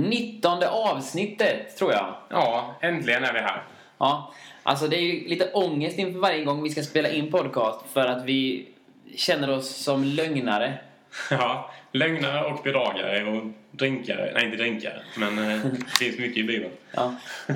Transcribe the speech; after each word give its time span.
19 0.00 0.62
avsnittet, 0.62 1.76
tror 1.76 1.92
jag. 1.92 2.14
Ja, 2.28 2.74
äntligen 2.80 3.24
är 3.24 3.32
vi 3.32 3.38
här. 3.38 3.62
Ja, 3.98 4.34
alltså 4.62 4.88
det 4.88 4.96
är 4.96 5.00
ju 5.00 5.28
lite 5.28 5.50
ångest 5.52 5.98
inför 5.98 6.20
varje 6.20 6.44
gång 6.44 6.62
vi 6.62 6.70
ska 6.70 6.82
spela 6.82 7.08
in 7.08 7.30
podcast 7.30 7.80
för 7.92 8.06
att 8.06 8.24
vi 8.24 8.68
känner 9.16 9.50
oss 9.50 9.76
som 9.76 10.04
lögnare. 10.04 10.78
Ja, 11.30 11.70
lögnare 11.92 12.44
och 12.44 12.62
bedragare 12.62 13.24
och 13.24 13.42
drinkare. 13.70 14.30
Nej, 14.34 14.44
inte 14.44 14.56
drinkare, 14.56 15.02
men 15.16 15.38
eh, 15.38 15.60
det 15.64 15.90
finns 15.98 16.18
mycket 16.18 16.36
i 16.36 16.42
Bibeln. 16.42 16.72
Ja. 16.92 17.14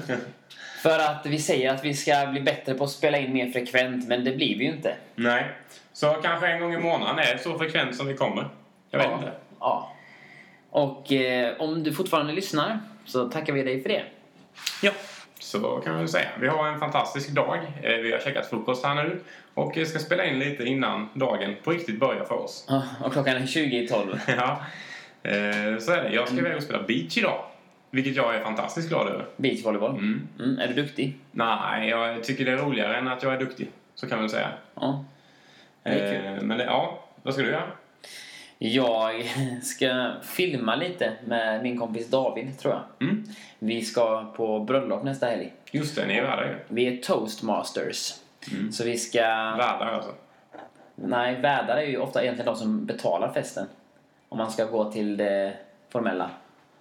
För 0.83 0.99
att 0.99 1.27
vi 1.27 1.39
säger 1.39 1.75
att 1.75 1.85
vi 1.85 1.95
ska 1.95 2.27
bli 2.27 2.41
bättre 2.41 2.75
på 2.75 2.85
att 2.85 2.91
spela 2.91 3.19
in 3.19 3.33
mer 3.33 3.51
frekvent, 3.51 4.09
men 4.09 4.25
det 4.25 4.31
blir 4.31 4.59
vi 4.59 4.65
ju 4.65 4.71
inte. 4.71 4.95
Nej, 5.15 5.45
så 5.93 6.13
kanske 6.13 6.47
en 6.47 6.61
gång 6.61 6.75
i 6.75 6.79
månaden 6.79 7.19
är 7.19 7.37
så 7.39 7.59
frekvent 7.59 7.97
som 7.97 8.07
vi 8.07 8.15
kommer. 8.15 8.49
Jag 8.91 8.99
vet 8.99 9.09
ja. 9.11 9.15
inte. 9.19 9.33
Ja. 9.61 9.94
Och 10.75 11.13
eh, 11.13 11.55
om 11.61 11.83
du 11.83 11.93
fortfarande 11.93 12.33
lyssnar 12.33 12.79
så 13.05 13.29
tackar 13.29 13.53
vi 13.53 13.63
dig 13.63 13.83
för 13.83 13.89
det. 13.89 14.03
Ja, 14.83 14.91
så 15.41 15.59
kan 15.61 15.93
man 15.93 15.99
väl 16.01 16.09
säga. 16.09 16.29
Vi 16.41 16.49
har 16.49 16.69
en 16.69 16.81
fantastisk 16.81 17.31
dag. 17.31 17.59
Eh, 17.83 17.91
Vi 17.97 18.13
har 18.13 18.19
käkat 18.19 18.47
frukost 18.51 18.85
här 18.85 18.95
nu 18.95 19.21
och 19.55 19.79
eh, 19.79 19.85
ska 19.85 19.99
spela 19.99 20.25
in 20.25 20.39
lite 20.39 20.65
innan 20.65 21.09
dagen 21.15 21.55
på 21.65 21.71
riktigt 21.71 22.01
börjar 22.01 22.25
för 22.25 22.35
oss. 22.35 22.65
Ja, 22.69 22.83
Och 23.05 23.13
klockan 23.13 23.37
är 23.37 23.47
20 23.47 23.77
i 23.83 23.89
12. 23.89 24.21
Ja, 24.27 24.61
eh, 25.23 25.79
så 25.79 25.93
är 25.93 26.03
det. 26.03 26.11
Jag 26.15 26.29
ska 26.29 26.37
iväg 26.39 26.57
och 26.57 26.63
spela 26.63 26.83
beach 26.83 27.19
idag. 27.19 27.45
Vilket 27.91 28.17
jag 28.17 28.35
är 28.35 28.41
fantastiskt 28.45 28.89
glad 28.89 29.09
över. 29.09 29.27
Beachvolleyboll. 29.37 29.91
Mm. 29.91 30.29
Mm, 30.39 30.59
är 30.59 30.69
du 30.69 30.75
duktig? 30.75 31.19
Nej, 31.31 31.89
jag 31.89 32.25
tycker 32.25 32.45
det 32.45 32.53
är 32.53 32.57
roligare 32.57 32.97
än 32.97 33.09
att 33.09 33.23
jag 33.23 33.33
är 33.35 33.39
duktig. 33.39 33.69
Så 33.95 34.09
kan 34.09 34.19
man 34.19 34.29
säga. 34.31 34.49
Ja. 34.75 35.05
Det 35.83 35.91
är 35.91 36.13
kul. 36.23 36.27
Eh, 36.37 36.43
Men 36.43 36.59
det, 36.59 36.65
ja, 36.65 37.05
vad 37.23 37.35
ska 37.35 37.43
du 37.43 37.51
göra? 37.51 37.67
Jag 38.67 39.25
ska 39.63 40.13
filma 40.23 40.77
lite 40.77 41.13
med 41.25 41.63
min 41.63 41.79
kompis 41.79 42.11
David, 42.11 42.59
tror 42.59 42.75
jag. 42.75 43.09
Mm. 43.09 43.25
Vi 43.59 43.83
ska 43.83 44.33
på 44.37 44.61
bröllop 44.61 45.03
nästa 45.03 45.27
helg. 45.27 45.53
Just 45.71 45.97
det, 45.97 46.07
ni 46.07 46.17
är 46.17 46.23
värdar 46.23 46.45
ju. 46.45 46.75
Vi 46.75 46.99
är 46.99 47.03
toastmasters. 47.03 48.15
Mm. 48.53 48.73
Så 48.73 48.85
vi 48.85 48.97
ska... 48.97 49.21
Värdar 49.21 49.93
alltså. 49.93 50.11
Nej, 50.95 51.41
värdar 51.41 51.77
är 51.77 51.87
ju 51.87 51.99
ofta 51.99 52.23
egentligen 52.23 52.47
de 52.47 52.57
som 52.57 52.87
betalar 52.87 53.33
festen. 53.33 53.67
Om 54.29 54.39
man 54.39 54.51
ska 54.51 54.65
gå 54.65 54.93
till 54.93 55.17
det 55.17 55.53
formella. 55.89 56.31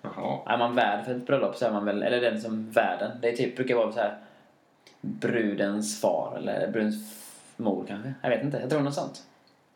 Jaha. 0.01 0.39
Är 0.45 0.57
man 0.57 0.75
värd 0.75 1.05
för 1.05 1.15
ett 1.15 1.27
bröllop 1.27 1.55
så 1.55 1.65
är 1.65 1.71
man 1.71 1.85
väl, 1.85 2.03
eller 2.03 2.21
den 2.21 2.41
som 2.41 2.71
värden. 2.71 3.11
Det 3.21 3.29
är 3.29 3.35
typ, 3.35 3.55
brukar 3.55 3.75
vara 3.75 3.91
så 3.91 3.99
här 3.99 4.17
brudens 5.01 6.01
far 6.01 6.37
eller 6.37 6.71
brudens 6.71 6.95
mor 7.57 7.85
kanske. 7.87 8.13
Jag 8.21 8.29
vet 8.29 8.43
inte, 8.43 8.57
jag 8.57 8.69
tror 8.69 8.81
något 8.81 8.93
sånt. 8.93 9.23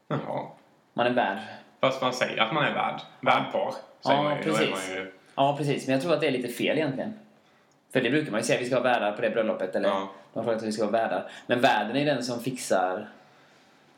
Jaha. 0.07 0.45
Man 0.93 1.07
är 1.07 1.13
värd. 1.13 1.39
Fast 1.81 2.01
man 2.01 2.13
säger 2.13 2.41
att 2.41 2.53
man 2.53 2.65
är 2.65 2.73
värd. 2.73 3.01
Värdpar. 3.21 3.73
Säger 4.05 4.17
Ja, 4.17 4.23
man 4.23 4.37
ju. 4.37 4.43
Precis. 4.43 4.69
man 4.69 4.95
ju... 4.97 5.11
Ja, 5.35 5.55
precis. 5.57 5.87
Men 5.87 5.93
jag 5.93 6.01
tror 6.01 6.13
att 6.13 6.21
det 6.21 6.27
är 6.27 6.31
lite 6.31 6.47
fel 6.47 6.77
egentligen. 6.77 7.13
För 7.93 8.01
det 8.01 8.09
brukar 8.09 8.31
man 8.31 8.39
ju 8.39 8.43
säga, 8.45 8.59
vi 8.59 8.65
ska 8.65 8.75
vara 8.79 8.93
värdar 8.93 9.11
på 9.11 9.21
det 9.21 9.29
bröllopet. 9.29 9.75
Eller 9.75 9.89
Ja. 9.89 10.09
de 10.33 10.39
har 10.39 10.43
frågat 10.43 10.61
att 10.61 10.67
vi 10.67 10.71
ska 10.71 10.85
vara 10.87 10.91
värdar. 11.03 11.29
Men 11.47 11.61
värden 11.61 11.95
är 11.95 12.05
den 12.05 12.23
som 12.23 12.39
fixar 12.43 13.07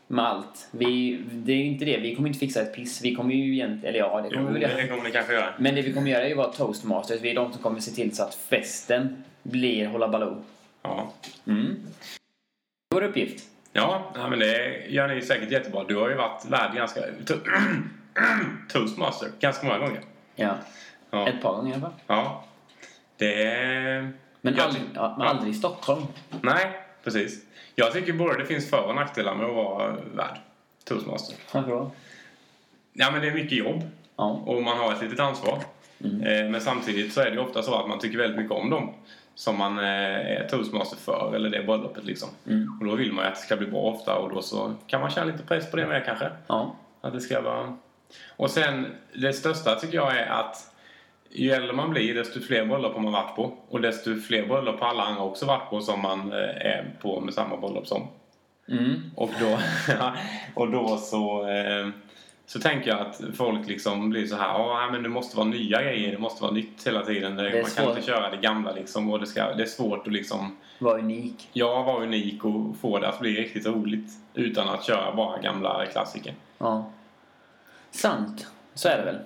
med 0.08 0.26
allt. 0.26 0.68
Vi, 0.72 1.22
det 1.32 1.52
är 1.52 1.56
ju 1.58 1.64
inte 1.66 1.86
det. 1.86 1.98
Vi 1.98 2.16
kommer 2.16 2.28
inte 2.28 2.40
fixa 2.40 2.62
ett 2.62 2.76
piss. 2.76 3.02
Vi 3.04 3.16
kommer 3.16 3.34
ju 3.34 3.54
egentligen, 3.54 3.96
eller 3.96 4.00
ja, 4.00 4.22
det 4.22 4.30
kommer 4.30 4.42
Jo, 4.42 4.48
vi 4.48 4.54
väl 4.54 4.62
göra. 4.62 4.82
det 4.82 4.88
kommer 4.88 5.04
ni 5.04 5.12
kanske 5.12 5.34
göra. 5.34 5.54
Men 5.58 5.76
det 5.76 5.82
vi 5.82 5.94
kommer 5.94 6.12
göra 6.12 6.24
är 6.24 6.28
ju 6.28 6.32
att 6.32 6.38
vara 6.38 6.52
toastmasters. 6.52 7.22
Vi 7.22 7.30
är 7.32 7.36
de 7.36 7.54
som 7.54 7.62
kommer 7.62 7.80
se 7.80 7.92
till 7.92 8.16
så 8.16 8.24
att 8.24 8.36
festen 8.36 9.24
blir 9.44 9.88
Hålla 9.88 10.08
Baloo. 10.08 10.44
Ja. 10.82 11.12
Mm. 11.48 11.76
Vår 12.96 13.04
uppgift. 13.04 13.44
Ja, 13.74 14.12
men 14.30 14.40
det 14.40 14.86
gör 14.88 15.08
ni 15.08 15.22
säkert 15.22 15.52
jättebra. 15.52 15.84
Du 15.84 15.96
har 15.96 16.10
ju 16.10 16.16
varit 16.16 16.46
värd 16.46 16.76
ganska... 16.76 17.02
Toastmaster 18.70 19.30
ganska 19.40 19.68
många 19.68 19.80
gånger. 19.80 20.02
Ja. 20.36 20.56
Ja. 21.12 21.28
Ett 21.28 21.42
par 21.42 21.56
gånger 21.56 21.72
i 21.72 21.74
alla 21.74 21.82
fall. 21.82 21.92
ja. 22.08 22.44
Det 23.18 23.44
är... 23.44 24.12
Men, 24.42 24.56
Jag 24.56 24.66
aldrig, 24.66 24.84
ja, 24.94 25.16
men 25.18 25.28
ja. 25.28 25.34
aldrig 25.34 25.54
i 25.54 25.58
Stockholm. 25.58 26.04
Nej, 26.42 26.80
precis. 27.04 27.46
Jag 27.76 27.94
tycker 27.94 28.14
både 28.14 28.38
det 28.38 28.46
finns 28.46 28.70
för 28.70 28.82
och 28.88 28.96
nackdelar 28.96 29.36
med 29.36 29.46
att 29.46 29.56
vara 29.56 29.92
värd. 29.92 30.38
Toastmaster. 30.84 31.36
Varför 31.52 31.70
då? 31.72 31.92
Ja, 32.94 33.12
men 33.12 33.22
det 33.22 33.28
är 33.28 33.34
mycket 33.34 33.58
jobb. 33.58 33.84
Ja. 34.16 34.24
Och 34.46 34.64
man 34.64 34.78
har 34.78 34.94
ett 34.94 35.02
litet 35.02 35.20
ansvar. 35.20 35.60
Mm. 36.04 36.22
Eh, 36.24 36.52
Men 36.52 36.62
samtidigt 36.62 37.14
så 37.14 37.22
är 37.22 37.32
det 37.32 37.40
ofta 37.40 37.62
så 37.64 37.76
att 37.80 37.88
man 37.90 38.00
tycker 38.00 38.18
väldigt 38.18 38.38
mycket 38.38 38.52
om 38.52 38.70
dem 38.70 38.94
som 39.40 39.58
man 39.58 39.80
eh, 39.80 39.86
är 39.86 40.48
toastmaster 40.50 40.98
för, 40.98 41.36
eller 41.36 41.50
det 41.50 41.64
bröllopet 41.64 42.06
liksom. 42.06 42.30
Mm. 42.48 42.78
Och 42.80 42.86
då 42.86 42.96
vill 42.96 43.14
man 43.14 43.26
ju 43.26 43.32
att 43.32 43.36
det 43.36 43.42
ska 43.42 43.56
bli 43.56 43.68
bra 43.68 43.80
ofta 43.80 44.16
och 44.16 44.30
då 44.30 44.42
så 44.42 44.76
kan 44.88 45.02
man 45.02 45.10
känna 45.10 45.32
lite 45.32 45.44
press 45.44 45.72
på 45.72 45.78
det 45.78 45.88
med 45.88 46.06
kanske. 46.06 46.32
Ja. 46.48 46.76
Att 47.02 47.14
det 47.14 47.22
ska 47.22 47.42
vara... 47.42 47.78
Och 48.30 48.50
sen, 48.50 48.86
det 49.14 49.34
största 49.34 49.76
tycker 49.76 49.96
jag 49.98 50.18
är 50.18 50.28
att 50.28 50.74
ju 51.30 51.52
äldre 51.52 51.74
man 51.74 51.90
blir 51.90 52.16
desto 52.16 52.40
fler 52.40 52.66
bröllop 52.66 52.94
har 52.94 53.02
man 53.02 53.14
varit 53.14 53.36
på. 53.36 53.54
Och 53.70 53.82
desto 53.82 54.16
fler 54.16 54.46
bröllop 54.48 54.80
har 54.80 54.88
alla 54.88 55.04
andra 55.04 55.24
också 55.24 55.46
varit 55.46 55.70
på 55.70 55.82
som 55.82 56.02
man 56.02 56.32
eh, 56.32 56.38
är 56.40 56.96
på 57.02 57.22
med 57.22 57.34
samma 57.34 57.58
bröllop 57.58 57.88
som. 57.88 58.08
Mm. 58.70 59.12
Och 59.16 59.32
då, 59.40 59.60
och 60.62 60.72
då 60.72 60.98
så, 60.98 61.50
eh, 61.50 61.88
så 62.50 62.60
tänker 62.60 62.90
jag 62.90 63.00
att 63.00 63.22
folk 63.34 63.68
liksom 63.68 64.10
blir 64.10 64.28
så 64.28 64.36
här, 64.36 64.48
ja 64.48 64.90
men 64.92 65.04
det 65.04 65.10
måste 65.10 65.38
vara 65.38 65.48
nya 65.48 65.82
grejer, 65.82 66.12
det 66.12 66.18
måste 66.18 66.44
vara 66.44 66.54
nytt 66.54 66.88
hela 66.88 67.06
tiden. 67.06 67.36
Det, 67.36 67.62
man 67.62 67.72
kan 67.72 67.90
inte 67.90 68.02
köra 68.02 68.30
det 68.30 68.38
gamla 68.38 68.72
liksom 68.72 69.12
och 69.12 69.20
det, 69.20 69.28
ska, 69.28 69.54
det 69.56 69.64
är 69.64 69.68
svårt 69.68 70.08
att 70.08 70.14
liksom, 70.14 70.58
Var 70.80 71.00
unik. 71.00 71.50
ja, 71.54 71.84
vara 71.84 72.04
unik 72.04 72.46
och 72.46 72.76
få 72.82 73.00
det 73.00 73.10
att 73.10 73.20
bli 73.20 73.36
riktigt 73.36 73.66
roligt 73.66 74.12
utan 74.34 74.70
att 74.70 74.84
köra 74.84 75.16
bara 75.16 75.42
gamla 75.42 75.86
klassiker. 75.86 76.34
Ja. 76.58 76.92
Sant. 77.92 78.48
Så 78.74 78.90
är 78.90 78.98
det 78.98 79.04
väl. 79.04 79.18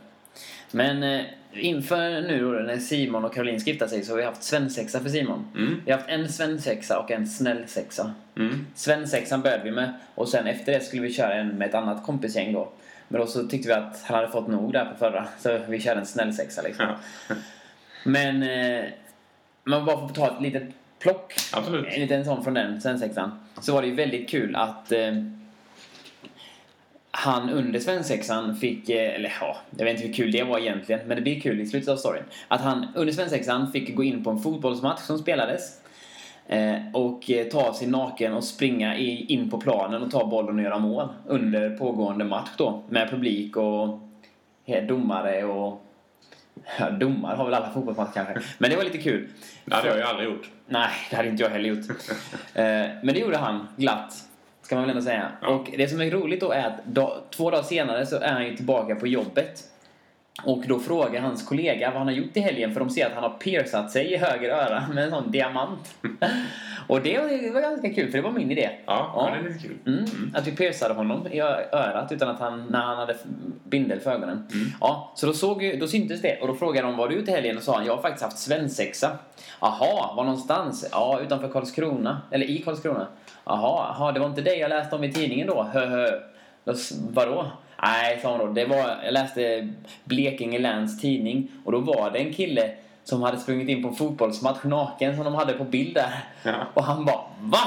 Men 0.71 1.03
eh, 1.03 1.25
inför 1.53 2.21
nu 2.21 2.41
då 2.41 2.59
när 2.59 2.77
Simon 2.77 3.25
och 3.25 3.33
Caroline 3.33 3.59
ska 3.59 3.69
gifta 3.69 3.87
sig 3.87 4.03
så 4.03 4.11
har 4.11 4.17
vi 4.17 4.23
haft 4.23 4.43
svensexa 4.43 4.99
för 4.99 5.09
Simon. 5.09 5.45
Mm. 5.55 5.81
Vi 5.85 5.91
har 5.91 5.99
haft 5.99 6.09
en 6.09 6.29
svensexa 6.29 6.99
och 6.99 7.11
en 7.11 7.27
snällsexa. 7.27 8.13
Mm. 8.37 8.65
Svensexan 8.75 9.41
började 9.41 9.63
vi 9.63 9.71
med 9.71 9.93
och 10.15 10.29
sen 10.29 10.47
efter 10.47 10.71
det 10.71 10.79
skulle 10.79 11.01
vi 11.01 11.13
köra 11.13 11.33
en 11.33 11.47
med 11.47 11.67
ett 11.67 11.75
annat 11.75 12.05
kompisgäng 12.05 12.53
då. 12.53 12.69
Men 13.13 13.21
då 13.21 13.27
så 13.27 13.47
tyckte 13.47 13.67
vi 13.67 13.73
att 13.73 14.03
han 14.03 14.15
hade 14.15 14.27
fått 14.27 14.47
nog 14.47 14.73
där 14.73 14.85
på 14.85 14.95
förra 14.95 15.27
så 15.39 15.59
vi 15.67 15.81
körde 15.81 15.99
en 15.99 16.05
snällsexa 16.05 16.61
liksom. 16.61 16.85
Ja. 17.29 17.35
Men 18.03 18.43
eh, 18.43 18.85
man 19.63 19.85
bara 19.85 20.07
får 20.07 20.15
ta 20.15 20.27
ett 20.27 20.41
litet 20.41 20.63
plock. 20.99 21.33
Absolut. 21.53 21.85
En 21.87 22.01
liten 22.01 22.25
sån 22.25 22.43
från 22.43 22.53
den 22.53 22.81
svensexan. 22.81 23.31
Så 23.61 23.73
var 23.73 23.81
det 23.81 23.87
ju 23.87 23.95
väldigt 23.95 24.29
kul 24.29 24.55
att 24.55 24.91
eh, 24.91 25.13
han 27.11 27.49
under 27.49 27.79
svensexan 27.79 28.55
fick, 28.55 28.89
eh, 28.89 29.15
eller 29.15 29.33
ja, 29.41 29.57
jag 29.77 29.85
vet 29.85 29.95
inte 29.95 30.07
hur 30.07 30.13
kul 30.13 30.31
det 30.31 30.43
var 30.43 30.59
egentligen, 30.59 31.07
men 31.07 31.15
det 31.17 31.21
blir 31.21 31.39
kul 31.39 31.61
i 31.61 31.67
slutet 31.67 31.89
av 31.89 31.97
storyn. 31.97 32.23
Att 32.47 32.61
han 32.61 32.87
under 32.95 33.13
svensexan 33.13 33.71
fick 33.71 33.95
gå 33.95 34.03
in 34.03 34.23
på 34.23 34.29
en 34.29 34.39
fotbollsmatch 34.39 35.01
som 35.01 35.19
spelades. 35.19 35.81
Eh, 36.47 36.75
och 36.93 37.31
eh, 37.31 37.47
ta 37.47 37.73
sig 37.73 37.87
naken 37.87 38.33
och 38.33 38.43
springa 38.43 38.97
in 38.97 39.49
på 39.49 39.57
planen 39.57 40.03
och 40.03 40.11
ta 40.11 40.25
bollen 40.25 40.55
och 40.55 40.63
göra 40.63 40.79
mål 40.79 41.07
under 41.27 41.77
pågående 41.77 42.25
match 42.25 42.49
då. 42.57 42.83
Med 42.89 43.09
publik 43.09 43.57
och 43.57 43.99
domare 44.87 45.43
och... 45.43 45.79
Ja, 46.79 46.89
domare 46.89 47.35
har 47.35 47.45
väl 47.45 47.53
alla 47.53 47.69
fotbollsmatcher 47.69 48.11
kanske. 48.13 48.41
Men 48.57 48.69
det 48.69 48.75
var 48.75 48.83
lite 48.83 48.97
kul. 48.97 49.27
Det 49.65 49.75
hade 49.75 49.87
jag 49.87 49.97
ju 49.97 50.03
aldrig 50.03 50.29
gjort. 50.29 50.49
Nej, 50.67 50.89
det 51.09 51.15
hade 51.15 51.29
inte 51.29 51.43
jag 51.43 51.49
heller 51.49 51.69
gjort. 51.69 51.89
Eh, 52.53 52.63
Men 53.03 53.07
det 53.07 53.19
gjorde 53.19 53.37
han 53.37 53.67
glatt, 53.77 54.13
ska 54.61 54.75
man 54.75 54.83
väl 54.83 54.89
ändå 54.89 55.01
säga. 55.01 55.31
Ja. 55.41 55.47
Och 55.47 55.69
det 55.77 55.87
som 55.87 56.01
är 56.01 56.11
roligt 56.11 56.39
då 56.39 56.51
är 56.51 56.67
att 56.67 57.31
två 57.31 57.49
dagar 57.51 57.63
senare 57.63 58.05
så 58.05 58.19
är 58.19 58.31
han 58.33 58.45
ju 58.45 58.55
tillbaka 58.55 58.95
på 58.95 59.07
jobbet. 59.07 59.63
Och 60.43 60.63
då 60.67 60.79
frågar 60.79 61.21
hans 61.21 61.47
kollega 61.47 61.89
vad 61.89 61.97
han 61.97 62.07
har 62.07 62.13
gjort 62.13 62.37
i 62.37 62.39
helgen 62.39 62.73
för 62.73 62.79
de 62.79 62.89
ser 62.89 63.05
att 63.05 63.13
han 63.13 63.23
har 63.23 63.29
piercat 63.29 63.91
sig 63.91 64.13
i 64.13 64.17
höger 64.17 64.49
öra 64.49 64.83
med 64.93 65.03
en 65.03 65.09
sån 65.09 65.31
diamant. 65.31 65.95
Och 66.87 67.01
det 67.01 67.19
var, 67.19 67.27
det 67.27 67.51
var 67.51 67.61
ganska 67.61 67.93
kul 67.93 68.11
för 68.11 68.17
det 68.17 68.21
var 68.23 68.31
min 68.31 68.51
idé. 68.51 68.69
Ja, 68.85 69.11
Ja. 69.15 69.29
det 69.33 69.39
är 69.49 69.53
lite 69.53 69.67
kul. 69.67 69.77
Mm, 69.85 70.31
Att 70.35 70.47
vi 70.47 70.51
piercade 70.55 70.93
honom 70.93 71.27
i 71.27 71.39
örat 71.41 72.11
utan 72.11 72.29
att 72.29 72.39
han, 72.39 72.65
när 72.69 72.79
han 72.81 72.97
hade 72.97 73.15
bindel 73.63 73.99
för 73.99 74.11
ögonen. 74.11 74.47
Ja, 74.81 75.11
så 75.15 75.25
då, 75.25 75.33
såg, 75.33 75.77
då 75.79 75.87
syntes 75.87 76.21
det 76.21 76.39
och 76.41 76.47
då 76.47 76.53
frågade 76.55 76.87
de 76.87 76.97
vad 76.97 77.09
du 77.09 77.15
gjort 77.15 77.27
i 77.27 77.31
helgen 77.31 77.57
och 77.57 77.63
sa 77.63 77.75
han 77.77 77.85
jag 77.85 77.95
har 77.95 78.01
faktiskt 78.01 78.23
haft 78.23 78.37
svensexa. 78.39 79.11
Jaha, 79.61 80.15
var 80.15 80.23
någonstans? 80.23 80.87
Ja, 80.91 81.19
utanför 81.23 81.47
Karlskrona. 81.49 82.21
Eller 82.31 82.45
i 82.49 82.57
Karlskrona. 82.57 83.07
Jaha, 83.45 83.95
jaha, 83.99 84.11
det 84.11 84.19
var 84.19 84.27
inte 84.27 84.41
det 84.41 84.55
jag 84.55 84.69
läste 84.69 84.95
om 84.95 85.03
i 85.03 85.13
tidningen 85.13 85.47
då? 85.47 85.63
Hö, 85.73 85.85
hö. 85.85 86.07
Då 86.65 86.71
s- 86.71 86.93
Vadå? 87.09 87.45
Nej, 87.85 88.19
sa 88.21 88.31
hon 88.37 88.39
då. 88.47 88.53
Det 88.53 88.65
var, 88.65 88.99
jag 89.03 89.13
läste 89.13 89.69
Blekinge 90.03 90.59
Läns 90.59 91.01
tidning 91.01 91.47
och 91.65 91.71
då 91.71 91.79
var 91.79 92.11
det 92.11 92.19
en 92.19 92.33
kille 92.33 92.71
som 93.03 93.21
hade 93.21 93.37
sprungit 93.37 93.69
in 93.69 93.81
på 93.83 93.87
en 93.89 93.95
fotbollsmatch 93.95 94.63
naken 94.63 95.15
som 95.15 95.25
de 95.25 95.35
hade 95.35 95.53
på 95.53 95.63
bild 95.63 95.93
där. 95.93 96.13
Ja. 96.43 96.53
Och 96.73 96.83
han 96.83 97.05
bara 97.05 97.21
VA? 97.39 97.59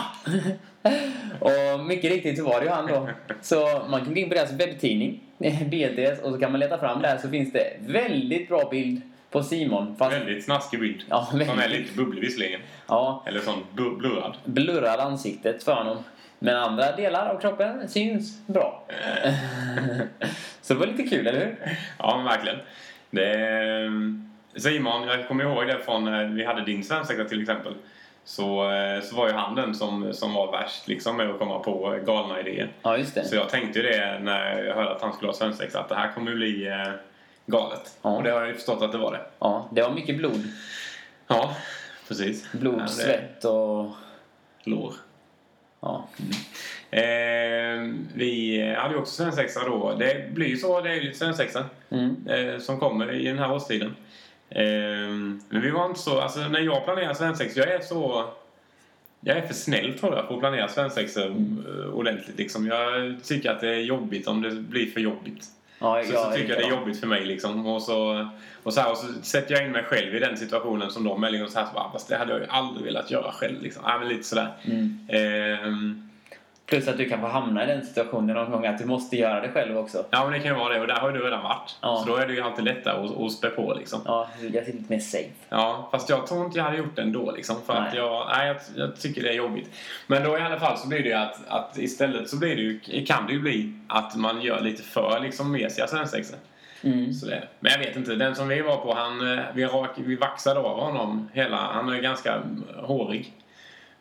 och 1.40 1.84
mycket 1.86 2.10
riktigt 2.10 2.38
så 2.38 2.44
var 2.44 2.60
det 2.60 2.66
ju 2.66 2.72
han 2.72 2.86
då. 2.86 3.08
Så 3.42 3.82
man 3.90 4.04
kan 4.04 4.14
gå 4.14 4.20
in 4.20 4.28
på 4.28 4.34
deras 4.34 4.52
webbtidning, 4.52 5.20
BTS, 5.38 6.20
och 6.22 6.32
så 6.32 6.38
kan 6.38 6.50
man 6.52 6.60
leta 6.60 6.78
fram 6.78 7.02
där 7.02 7.18
så 7.18 7.28
finns 7.28 7.52
det 7.52 7.76
väldigt 7.80 8.48
bra 8.48 8.68
bild 8.70 9.00
på 9.30 9.42
Simon. 9.42 9.96
Fast, 9.98 10.16
Väldigt 10.16 10.44
snaskig 10.44 10.80
bild. 10.80 11.02
Ja, 11.08 11.28
väldigt. 11.32 11.48
Som 11.48 11.58
är 11.58 11.68
lite 11.68 11.96
bubblig 11.96 12.20
visserligen. 12.22 12.60
ja, 12.86 13.22
Eller 13.26 13.40
sån 13.40 13.58
blurrad. 13.72 14.36
blurrar 14.44 14.98
ansiktet 14.98 15.62
för 15.62 15.74
honom. 15.74 15.96
Men 16.38 16.56
andra 16.56 16.96
delar 16.96 17.28
av 17.28 17.40
kroppen 17.40 17.88
syns 17.88 18.46
bra. 18.46 18.84
så 20.60 20.74
det 20.74 20.80
var 20.80 20.86
lite 20.86 21.02
kul, 21.02 21.26
eller 21.26 21.40
hur? 21.40 21.78
Ja, 21.98 22.22
verkligen. 22.24 22.58
Det 23.10 23.30
är, 23.30 23.90
Simon, 24.60 25.08
jag 25.08 25.28
kommer 25.28 25.44
ihåg 25.44 25.66
det 25.66 25.78
från 25.78 26.04
när 26.04 26.24
vi 26.24 26.44
hade 26.44 26.64
din 26.64 26.84
svensexa 26.84 27.24
till 27.24 27.42
exempel. 27.42 27.74
Så, 28.24 28.70
eh, 28.72 29.02
så 29.02 29.16
var 29.16 29.28
ju 29.28 29.34
han 29.34 29.54
den 29.54 29.74
som, 29.74 30.12
som 30.12 30.34
var 30.34 30.52
värst 30.52 30.88
liksom, 30.88 31.16
med 31.16 31.30
att 31.30 31.38
komma 31.38 31.58
på 31.58 31.98
galna 32.06 32.40
idéer. 32.40 32.72
Ja, 32.82 32.96
just 32.96 33.14
det. 33.14 33.24
Så 33.24 33.36
jag 33.36 33.48
tänkte 33.48 33.78
ju 33.78 33.84
det 33.84 34.18
när 34.22 34.62
jag 34.62 34.74
hörde 34.74 34.90
att 34.90 35.02
han 35.02 35.12
skulle 35.12 35.28
ha 35.28 35.36
svensexa, 35.36 35.80
att 35.80 35.88
det 35.88 35.94
här 35.94 36.12
kommer 36.12 36.30
ju 36.30 36.36
bli 36.36 36.66
eh, 36.66 36.92
galet. 37.46 37.98
Ja. 38.02 38.16
Och 38.16 38.22
det 38.22 38.30
har 38.30 38.40
jag 38.40 38.48
ju 38.48 38.54
förstått 38.54 38.82
att 38.82 38.92
det 38.92 38.98
var 38.98 39.12
det. 39.12 39.20
Ja, 39.38 39.68
det 39.72 39.82
var 39.82 39.90
mycket 39.90 40.16
blod. 40.16 40.44
Ja, 41.26 41.56
precis. 42.08 42.52
Blod, 42.52 42.90
svett 42.90 43.44
och... 43.44 43.90
Lår. 44.64 44.94
Ja. 45.86 46.08
Eh, 46.90 47.90
vi 48.14 48.60
hade 48.78 48.94
ju 48.94 49.00
också 49.00 49.14
svensexa 49.14 49.64
då. 49.68 49.94
Det 49.98 50.34
blir 50.34 50.46
ju 50.46 50.56
så, 50.56 50.80
det 50.80 50.90
är 50.90 50.94
ju 50.94 51.00
lite 51.00 51.18
svensexa 51.18 51.64
Mm. 51.90 52.16
eh, 52.28 52.58
som 52.58 52.78
kommer 52.80 53.12
i 53.12 53.24
den 53.24 53.38
här 53.38 53.52
årstiden. 53.52 53.96
Eh, 54.50 54.64
men 55.48 55.62
vi 55.62 55.70
var 55.70 55.86
inte 55.86 56.00
så, 56.00 56.20
alltså 56.20 56.40
när 56.48 56.60
jag 56.60 56.84
planerar 56.84 57.14
svensexa, 57.14 57.60
jag 57.60 57.68
är 57.70 57.80
så... 57.80 58.24
Jag 59.20 59.36
är 59.36 59.46
för 59.46 59.54
snäll 59.54 59.98
tror 59.98 60.14
jag 60.16 60.26
för 60.26 60.34
att 60.34 60.40
planera 60.40 60.68
svensexor 60.68 61.26
eh, 61.26 61.94
ordentligt 61.94 62.38
liksom. 62.38 62.66
Jag 62.66 63.16
tycker 63.24 63.50
att 63.50 63.60
det 63.60 63.68
är 63.68 63.80
jobbigt 63.80 64.26
om 64.28 64.42
det 64.42 64.50
blir 64.50 64.86
för 64.86 65.00
jobbigt. 65.00 65.44
Ja, 65.78 66.02
Så, 66.04 66.12
så 66.12 66.30
tycker 66.30 66.48
jag 66.48 66.58
det 66.58 66.64
är 66.64 66.70
jobbigt 66.70 67.00
för 67.00 67.06
mig 67.06 67.24
liksom. 67.24 67.66
Och 67.66 67.82
så, 67.82 68.28
och 68.62 68.74
så, 68.74 68.80
här, 68.80 68.90
och 68.90 68.96
så 68.96 69.06
sätter 69.22 69.54
jag 69.54 69.64
in 69.64 69.72
mig 69.72 69.84
själv 69.84 70.14
i 70.14 70.18
den 70.18 70.36
situationen 70.36 70.90
som 70.90 71.04
de 71.04 71.24
är 71.24 71.30
liksom 71.30 71.48
så 71.48 71.58
här, 71.58 71.66
så 71.66 71.72
bara, 71.72 71.92
fast 71.92 72.08
det 72.08 72.16
hade 72.16 72.32
jag 72.32 72.40
ju 72.40 72.46
aldrig 72.48 72.84
velat 72.84 73.10
göra 73.10 73.32
själv 73.32 73.62
liksom. 73.62 73.82
Men 74.00 74.08
lite 74.08 74.22
sådär. 74.22 74.52
Mm. 74.64 74.98
Ehm, 75.08 76.08
Plus 76.66 76.88
att 76.88 76.98
du 76.98 77.08
kan 77.08 77.20
få 77.20 77.26
hamna 77.26 77.64
i 77.64 77.66
den 77.66 77.86
situationen 77.86 78.36
någon 78.36 78.50
gång 78.50 78.66
att 78.66 78.78
du 78.78 78.84
måste 78.84 79.16
göra 79.16 79.40
det 79.40 79.48
själv 79.48 79.78
också. 79.78 80.04
Ja, 80.10 80.24
men 80.24 80.32
det 80.32 80.38
kan 80.38 80.48
ju 80.48 80.58
vara 80.58 80.74
det. 80.74 80.80
Och 80.80 80.86
där 80.86 80.94
har 80.94 81.10
ju 81.10 81.18
du 81.18 81.24
redan 81.24 81.42
varit. 81.42 81.76
Ja. 81.80 81.96
Så 81.96 82.10
då 82.10 82.16
är 82.16 82.26
det 82.26 82.32
ju 82.32 82.40
alltid 82.40 82.64
lättare 82.64 83.04
att, 83.04 83.20
att 83.20 83.32
spä 83.32 83.50
på 83.50 83.74
liksom. 83.74 84.00
Ja, 84.04 84.28
jag 84.40 84.64
sitter 84.64 84.78
lite 84.78 84.92
mer 84.92 85.00
safe. 85.00 85.30
Ja, 85.48 85.88
fast 85.92 86.08
jag 86.08 86.26
tror 86.26 86.44
inte 86.44 86.58
jag 86.58 86.64
hade 86.64 86.76
gjort 86.76 86.96
det 86.96 87.02
ändå 87.02 87.32
liksom. 87.32 87.56
För 87.66 87.72
att 87.72 87.92
Nej. 87.92 87.96
jag, 87.96 88.28
nej, 88.36 88.46
jag, 88.46 88.56
jag 88.76 89.00
tycker 89.00 89.22
det 89.22 89.28
är 89.28 89.34
jobbigt. 89.34 89.70
Men 90.06 90.22
då 90.22 90.38
i 90.38 90.40
alla 90.40 90.60
fall 90.60 90.78
så 90.78 90.88
blir 90.88 91.02
det 91.02 91.08
ju 91.08 91.14
att, 91.14 91.48
att 91.48 91.78
istället 91.78 92.30
så 92.30 92.36
blir 92.36 92.56
det 92.56 92.62
ju, 92.62 93.04
kan 93.06 93.26
det 93.26 93.32
ju 93.32 93.40
bli 93.40 93.72
att 93.88 94.16
man 94.16 94.42
gör 94.42 94.60
lite 94.60 94.82
för 94.82 95.20
liksom 95.20 95.52
mesiga 95.52 95.86
svensexor. 95.86 96.38
Mm. 96.82 97.12
Så 97.12 97.26
det, 97.26 97.42
men 97.60 97.72
jag 97.72 97.78
vet 97.78 97.96
inte, 97.96 98.14
den 98.14 98.34
som 98.34 98.48
vi 98.48 98.62
var 98.62 98.76
på, 98.76 98.94
han, 98.94 99.32
eh, 99.32 99.44
vi, 99.54 99.64
rak, 99.64 99.90
vi 99.96 100.16
vaxade 100.16 100.60
av 100.60 100.80
honom 100.80 101.28
hela, 101.32 101.56
han 101.56 101.88
är 101.88 102.00
ganska 102.00 102.42
hårig 102.82 103.32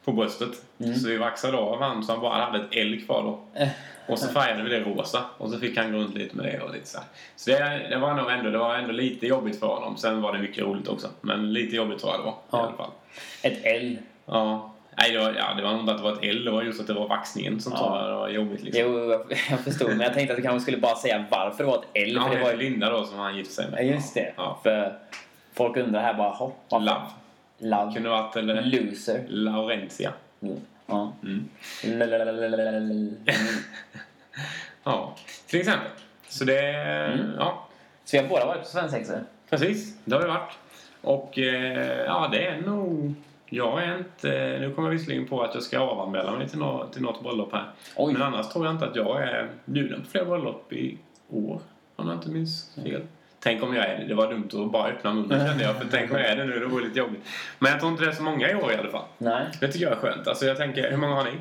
på 0.06 0.12
bröstet. 0.12 0.50
Mm. 0.80 0.96
Så 0.96 1.08
vi 1.08 1.18
vaxade 1.18 1.58
av 1.58 1.82
han 1.82 2.04
så 2.04 2.12
han 2.12 2.22
bara 2.22 2.46
hade 2.46 2.60
ett 2.60 2.68
L 2.72 3.02
kvar 3.06 3.24
då. 3.24 3.60
Eh, 3.62 3.68
Och 4.08 4.20
så 4.20 4.28
färgade 4.28 4.64
vi 4.64 4.70
det 4.70 4.80
rosa 4.80 5.24
och 5.38 5.50
så 5.50 5.60
fick 5.60 5.78
han 5.78 5.92
gå 5.92 5.98
runt 5.98 6.16
lite 6.16 6.36
med 6.38 6.46
det 6.46 6.60
och 6.62 6.74
lite 6.74 6.88
så 6.88 6.98
här. 6.98 7.08
Så 7.36 7.50
det, 7.52 7.88
det 7.90 7.98
var 7.98 8.14
nog 8.14 8.32
ändå, 8.32 8.50
det 8.50 8.58
var 8.58 8.76
ändå 8.76 8.92
lite 8.92 9.28
jobbigt 9.28 9.60
för 9.60 9.68
honom. 9.68 9.98
Sen 9.98 10.22
var 10.22 10.34
det 10.34 10.40
mycket 10.40 10.64
roligt 10.64 10.88
också. 10.88 11.08
Men 11.22 11.54
lite 11.54 11.76
jobbigt 11.76 12.00
tror 12.00 12.12
jag 12.14 12.20
det 12.22 12.26
var 12.26 12.36
Ja. 12.52 12.58
i 12.58 12.62
alla 12.68 12.78
fall. 12.78 12.92
Ett 13.42 13.60
L. 13.64 13.98
Ja. 14.26 14.72
Nej, 14.98 15.12
det 15.12 15.20
var, 15.20 15.34
ja, 15.38 15.54
det 15.58 15.64
var 15.64 15.72
nog 15.72 15.80
inte 15.80 15.92
att 15.92 15.98
det 15.98 16.04
var 16.04 16.12
ett 16.14 16.20
L, 16.24 16.46
det 16.46 16.52
var 16.52 16.64
just 16.64 16.82
att 16.82 16.88
det 16.88 16.94
var 16.94 17.08
vaxningen 17.08 17.62
som 17.62 17.72
Ja. 17.76 17.78
tror 17.80 18.10
det 18.10 18.16
var 18.16 18.30
jobbigt 18.30 18.64
liksom. 18.64 18.84
Jo, 18.84 19.12
jag- 19.50 19.60
förstod. 19.60 19.90
Men 19.90 20.00
jag 20.00 20.14
tänkte 20.14 20.34
att 20.34 20.38
du 20.38 20.44
kanske 20.44 20.60
skulle 20.62 20.78
bara 20.78 20.96
säga 20.96 21.26
varför 21.32 21.64
det 21.64 21.70
var 21.70 21.76
ett 21.78 21.90
L. 21.94 22.12
Ja, 22.16 22.28
för 22.30 22.36
det 22.38 22.44
var 22.44 22.52
ju 22.52 22.58
Linda 22.58 22.90
då 22.90 23.04
som 23.06 23.18
han 23.20 23.38
gifte 23.38 23.54
sig 23.54 23.72
med. 23.72 23.88
just 23.88 24.14
det. 24.14 24.34
Ja. 24.38 24.60
För 24.64 24.94
folk 25.54 25.78
undrar 25.78 26.02
här 26.02 26.14
bara, 26.14 26.30
hopp, 26.30 26.58
varför? 26.70 26.86
Love. 26.86 27.02
Love. 27.58 27.94
Kunde 27.94 28.10
varit, 28.10 28.36
eller 28.36 28.62
Loser. 28.62 29.26
Laurentia. 29.28 30.14
Mm. 30.42 30.56
Ja. 30.88 31.14
Mm. 31.24 31.50
Till 35.48 35.60
exempel. 35.60 35.88
Så 36.28 36.44
det, 36.46 36.60
Mm. 37.14 37.32
ja, 37.40 37.68
Så 38.06 38.18
vi 38.18 38.24
har 38.24 38.30
båda 38.30 38.46
varit 38.46 38.62
på 38.62 38.68
svensexor? 38.68 39.20
precis. 39.50 39.98
Det 40.06 40.16
har 40.16 40.22
vi 40.22 40.28
varit. 40.28 40.52
Och 41.02 41.38
eh, 41.40 42.06
ja, 42.06 42.30
det 42.32 42.46
är 42.48 42.62
nog... 42.62 43.14
Jag 43.50 43.84
är 43.84 43.98
inte... 43.98 44.58
Nu 44.60 44.72
kommer 44.76 44.90
jag 44.90 44.94
visserligen 44.98 45.28
på 45.28 45.42
att 45.44 45.54
jag 45.54 45.64
ska 45.64 45.80
avanmäla 45.80 46.32
mig 46.32 46.50
till 46.50 46.60
något, 46.60 46.94
till 46.94 47.02
något 47.02 47.24
bröllop 47.24 47.52
här. 47.54 47.66
Oj. 47.96 48.14
Men 48.14 48.22
annars 48.22 48.50
tror 48.50 48.66
jag 48.66 48.74
inte 48.76 48.86
att 48.86 48.96
jag 48.96 49.22
är 49.24 49.50
bjuden 49.66 50.02
på 50.02 50.08
fler 50.10 50.26
bröllop 50.26 50.74
i 50.74 50.98
år. 51.30 51.60
Om 51.96 52.08
jag 52.08 52.16
inte 52.18 52.30
minns 52.30 52.76
fel. 52.76 53.02
Tänk 53.46 53.64
om 53.64 53.76
jag 53.76 53.86
är 53.86 53.98
det. 54.00 54.06
Det 54.06 54.14
var 54.16 54.28
dumt 54.30 54.50
att 54.54 54.72
bara 54.72 54.88
öppna 54.90 55.14
munnen 55.14 55.48
kände 55.48 55.64
jag. 55.64 55.76
För 55.76 55.86
tänk 55.92 56.12
om 56.12 56.18
jag 56.18 56.28
är 56.28 56.36
det 56.36 56.46
nu. 56.46 56.60
Det 56.60 56.66
vore 56.66 56.84
lite 56.86 57.00
jobbigt. 57.00 57.22
Men 57.60 57.72
jag 57.72 57.80
tror 57.80 57.92
inte 57.92 58.04
det 58.04 58.10
är 58.10 58.14
så 58.16 58.24
många 58.24 58.50
i 58.52 58.56
år 58.56 58.72
i 58.72 58.76
alla 58.76 58.90
fall. 58.90 59.06
Nej. 59.18 59.46
Det 59.60 59.68
tycker 59.68 59.86
jag 59.86 59.94
är 59.94 59.98
skönt. 59.98 60.28
Alltså 60.28 60.46
jag 60.46 60.58
tänker, 60.58 60.92
hur 60.92 60.98
många 60.98 61.16
har 61.16 61.24
ni? 61.24 61.32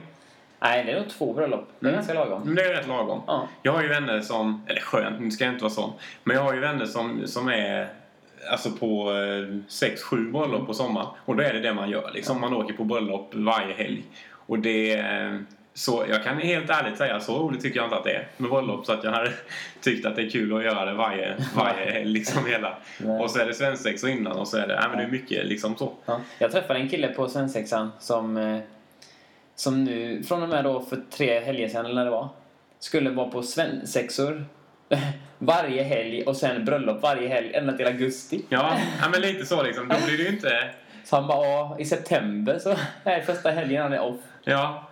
Nej, 0.61 0.85
det 0.85 0.93
är 0.93 1.01
nog 1.01 1.09
två 1.11 1.33
bröllop. 1.33 1.69
Det 1.81 1.87
är 1.87 1.91
Mm. 1.91 1.99
ganska 1.99 2.15
lagom. 2.15 2.43
Men 2.45 2.55
det 2.55 2.63
är 2.63 2.75
rätt 2.75 2.89
lagom. 2.89 3.23
Ja. 3.27 3.49
Jag 3.63 3.73
har 3.73 3.83
ju 3.83 3.89
vänner 3.89 4.21
som, 4.21 4.63
eller 4.67 4.81
skönt, 4.81 5.21
nu 5.21 5.31
ska 5.31 5.45
jag 5.45 5.53
inte 5.55 5.65
vara 5.65 5.73
sån. 5.75 5.93
Men 6.25 6.37
jag 6.37 6.43
har 6.43 6.55
ju 6.55 6.61
vänner 6.61 6.87
som, 6.87 7.21
som 7.27 7.49
är 7.49 7.89
alltså 8.51 8.71
på 8.71 9.13
eh, 9.13 9.59
sex, 9.69 10.03
sju 10.03 10.31
bröllop 10.33 10.67
på 10.67 10.75
sommaren. 10.75 11.07
Och 11.25 11.37
då 11.37 11.43
är 11.43 11.53
det 11.55 11.61
det 11.61 11.75
man 11.75 11.91
gör. 11.91 12.11
Liksom. 12.15 12.41
Man 12.41 12.55
åker 12.55 12.75
på 12.75 12.85
bröllop 12.85 13.31
varje 13.35 13.75
helg. 13.75 14.03
Och 14.47 14.59
det 14.59 14.93
eh, 14.99 15.37
så 15.77 16.05
jag 16.09 16.25
kan 16.25 16.39
helt 16.39 16.71
ärligt 16.71 16.99
säga, 16.99 17.21
så 17.21 17.39
roligt 17.39 17.63
tycker 17.63 17.77
jag 17.77 17.87
inte 17.87 17.97
att 17.97 18.05
det 18.05 18.13
är 18.13 18.27
med 18.37 18.51
bröllop. 18.51 18.87
Så 18.87 18.93
att 18.93 19.05
jag 19.05 19.11
hade 19.11 19.33
tyckt 19.81 20.07
att 20.07 20.17
det 20.17 20.23
är 20.23 20.31
kul 20.31 20.57
att 20.57 20.65
göra 20.65 20.85
det 20.85 20.93
varje, 20.93 21.37
varje. 21.57 22.05
Liksom 22.05 22.47
hela. 22.47 22.77
Nej. 22.99 23.21
Och 23.21 23.31
så 23.31 23.39
är 23.39 23.47
det 23.47 23.55
svensexor 23.55 24.11
innan 24.11 24.33
och 24.33 24.49
så 24.49 24.57
är 24.57 24.67
det, 24.67 24.75
nej 24.75 24.89
men 24.89 24.99
det 24.99 25.05
är 25.05 25.09
mycket 25.09 25.47
liksom 25.47 25.77
så. 25.77 25.93
Ja. 26.07 26.21
Jag 26.39 26.53
träffade 26.53 26.79
en 26.79 26.89
kille 26.89 27.09
på 27.09 27.29
svensexan 27.29 27.91
som, 27.99 28.37
eh, 28.37 28.59
som 29.55 29.85
nu, 29.85 30.23
från 30.23 30.43
och 30.43 30.49
med 30.49 30.65
då 30.65 30.81
för 30.81 31.01
tre 31.11 31.41
helger 31.41 31.69
sedan 31.69 31.85
eller 31.85 31.95
när 31.95 32.05
det 32.05 32.11
var, 32.11 32.29
skulle 32.79 33.11
vara 33.11 33.29
på 33.29 33.43
svensexor 33.43 34.45
varje 35.39 35.83
helg 35.83 36.23
och 36.23 36.37
sen 36.37 36.65
bröllop 36.65 37.03
varje 37.03 37.29
helg 37.29 37.55
ända 37.55 37.73
till 37.73 37.87
augusti. 37.87 38.45
Ja, 38.49 38.77
ja 39.01 39.09
men 39.09 39.21
lite 39.21 39.47
så 39.47 39.63
liksom. 39.63 39.89
Då 39.89 39.97
blir 40.07 40.17
det 40.17 40.23
ju 40.23 40.29
inte... 40.29 40.69
Så 41.05 41.17
han 41.17 41.27
bara, 41.27 41.79
i 41.79 41.85
september 41.85 42.59
så 42.59 42.71
är 43.05 43.17
det 43.17 43.23
första 43.23 43.51
helgen 43.51 43.83
han 43.83 43.93
är 43.93 44.01
off. 44.01 44.21
Ja. 44.45 44.91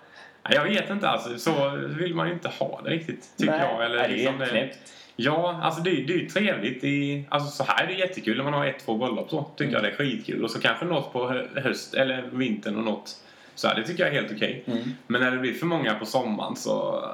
Jag 0.49 0.65
vet 0.65 0.91
inte 0.91 1.09
alltså. 1.09 1.39
Så 1.39 1.71
vill 1.77 2.15
man 2.15 2.27
ju 2.27 2.33
inte 2.33 2.49
ha 2.49 2.81
det 2.85 2.91
riktigt. 2.91 3.37
Tycker 3.37 3.53
Nej, 3.53 3.61
jag. 3.61 3.85
Eller 3.85 3.97
nej, 3.97 4.09
det 4.09 4.15
är 4.15 4.17
liksom 4.17 4.41
ju 4.41 4.47
knäppt. 4.47 4.79
Ja, 5.17 5.61
alltså 5.63 5.81
det, 5.83 5.91
det 5.91 6.13
är 6.13 6.19
ju 6.19 6.29
trevligt. 6.29 6.85
I, 6.85 7.25
alltså 7.29 7.51
så 7.65 7.73
här 7.73 7.85
är 7.85 7.89
det 7.89 7.95
jättekul 7.95 8.37
när 8.37 8.45
man 8.45 8.53
har 8.53 8.67
ett, 8.67 8.85
två 8.85 8.97
bröllop 8.99 9.31
så. 9.31 9.51
Tycker 9.57 9.73
jag 9.73 9.83
det 9.83 9.89
är 9.91 9.97
skitkul. 9.97 10.45
Och 10.45 10.51
så 10.51 10.61
kanske 10.61 10.85
något 10.85 11.13
på 11.13 11.29
hö- 11.29 11.61
höst 11.61 11.95
eller 11.95 12.23
vintern 12.33 12.77
och 12.77 12.85
något. 12.85 13.17
Så 13.55 13.69
här, 13.69 13.75
det 13.75 13.83
tycker 13.83 14.05
jag 14.05 14.15
är 14.15 14.21
helt 14.21 14.33
okej. 14.33 14.65
Mm. 14.67 14.79
Men 15.07 15.21
när 15.21 15.31
det 15.31 15.39
blir 15.39 15.55
för 15.55 15.67
många 15.67 15.95
på 15.95 16.07
sommaren 16.07 16.57
så, 16.57 17.05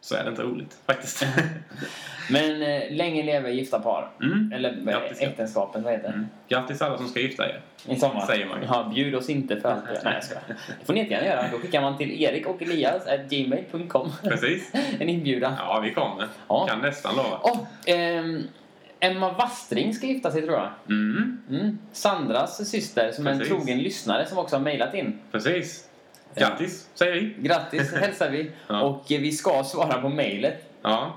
så 0.00 0.14
är 0.14 0.24
det 0.24 0.30
inte 0.30 0.42
roligt 0.42 0.78
faktiskt. 0.86 1.26
Men 2.30 2.62
eh, 2.62 2.82
länge 2.90 3.22
lever 3.22 3.50
gifta 3.50 3.80
par. 3.80 4.10
Mm. 4.22 4.52
Eller? 4.52 4.72
Grattis, 4.72 5.20
äktenskapen, 5.20 5.82
vad 5.82 5.92
heter 5.92 6.08
det? 6.08 6.14
Mm. 6.14 6.28
Grattis 6.48 6.82
alla 6.82 6.96
som 6.98 7.08
ska 7.08 7.20
gifta 7.20 7.48
er. 7.48 7.60
I 7.86 7.96
sommar. 7.96 8.26
Säger 8.26 8.46
man 8.46 8.60
ju. 8.60 8.66
Ja, 8.66 8.90
bjud 8.94 9.14
oss 9.14 9.30
inte 9.30 9.60
för 9.60 9.68
allt 9.68 9.84
det. 9.86 10.00
Nej, 10.04 10.14
jag 10.14 10.24
skojar. 10.24 10.42
Det 10.80 10.86
får 10.86 10.92
ni 10.92 11.00
jättegärna 11.00 11.26
göra. 11.26 11.44
Då 11.52 11.58
skickar 11.58 11.80
man 11.80 11.98
till 11.98 12.22
Erik 12.22 12.46
och 12.46 12.62
Elias 12.62 13.02
gmail.com 13.30 14.12
Precis. 14.22 14.70
en 14.98 15.08
inbjudan. 15.08 15.52
Ja, 15.58 15.80
vi 15.84 15.94
kommer. 15.94 16.28
Ja. 16.48 16.66
Kan 16.66 16.80
nästan 16.80 17.16
lova. 17.16 17.40
Åh, 17.42 17.58
ehm, 17.86 18.42
Emma 19.00 19.32
Wastring 19.32 19.94
ska 19.94 20.06
gifta 20.06 20.30
sig 20.30 20.42
tror 20.42 20.54
jag. 20.54 20.70
Mm. 20.88 21.42
Mm. 21.50 21.78
Sandras 21.92 22.68
syster 22.68 23.12
som 23.12 23.26
är 23.26 23.30
en 23.30 23.38
Precis. 23.38 23.54
trogen 23.56 23.78
lyssnare 23.78 24.26
som 24.26 24.38
också 24.38 24.56
har 24.56 24.60
mejlat 24.60 24.94
in. 24.94 25.18
Precis. 25.32 25.89
Grattis, 26.34 26.88
säger 26.94 27.14
vi. 27.14 27.34
Grattis 27.38 27.92
hälsar 28.00 28.30
vi. 28.30 28.50
Ja. 28.66 28.80
Och 28.82 29.12
eh, 29.12 29.20
vi 29.20 29.32
ska 29.32 29.64
svara 29.64 30.00
på 30.00 30.08
mejlet. 30.08 30.70
Ja, 30.82 31.12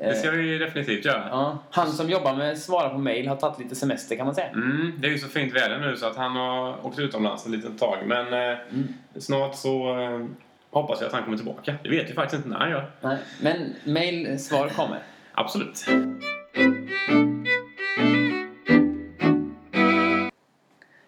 det 0.00 0.14
ska 0.14 0.30
vi 0.30 0.58
definitivt 0.58 1.04
göra. 1.04 1.28
Ja, 1.30 1.58
han 1.70 1.92
som 1.92 2.10
jobbar 2.10 2.34
med 2.34 2.58
svara 2.58 2.88
på 2.88 2.98
mejl 2.98 3.28
har 3.28 3.36
tagit 3.36 3.58
lite 3.58 3.74
semester 3.74 4.16
kan 4.16 4.26
man 4.26 4.34
säga. 4.34 4.48
Mm, 4.48 4.92
det 4.98 5.06
är 5.08 5.10
ju 5.12 5.18
så 5.18 5.28
fint 5.28 5.54
väder 5.54 5.78
nu 5.78 5.96
så 5.96 6.06
att 6.06 6.16
han 6.16 6.36
har 6.36 6.86
åkt 6.86 6.98
utomlands 6.98 7.44
ett 7.46 7.50
litet 7.52 7.78
tag. 7.78 7.98
Men 8.06 8.26
eh, 8.52 8.58
Mm. 8.70 8.94
snart 9.18 9.54
så 9.54 10.00
eh, 10.00 10.26
hoppas 10.70 11.00
jag 11.00 11.06
att 11.08 11.12
han 11.12 11.22
kommer 11.24 11.36
tillbaka. 11.36 11.74
Det 11.82 11.88
vet 11.90 12.10
vi 12.10 12.14
faktiskt 12.14 12.36
inte 12.36 12.48
när 12.48 12.58
han 12.58 12.70
gör. 12.70 12.90
Nej, 13.00 13.16
men 13.42 13.74
mejlsvar 13.84 14.68
kommer. 14.68 14.98
Absolut. 15.32 15.84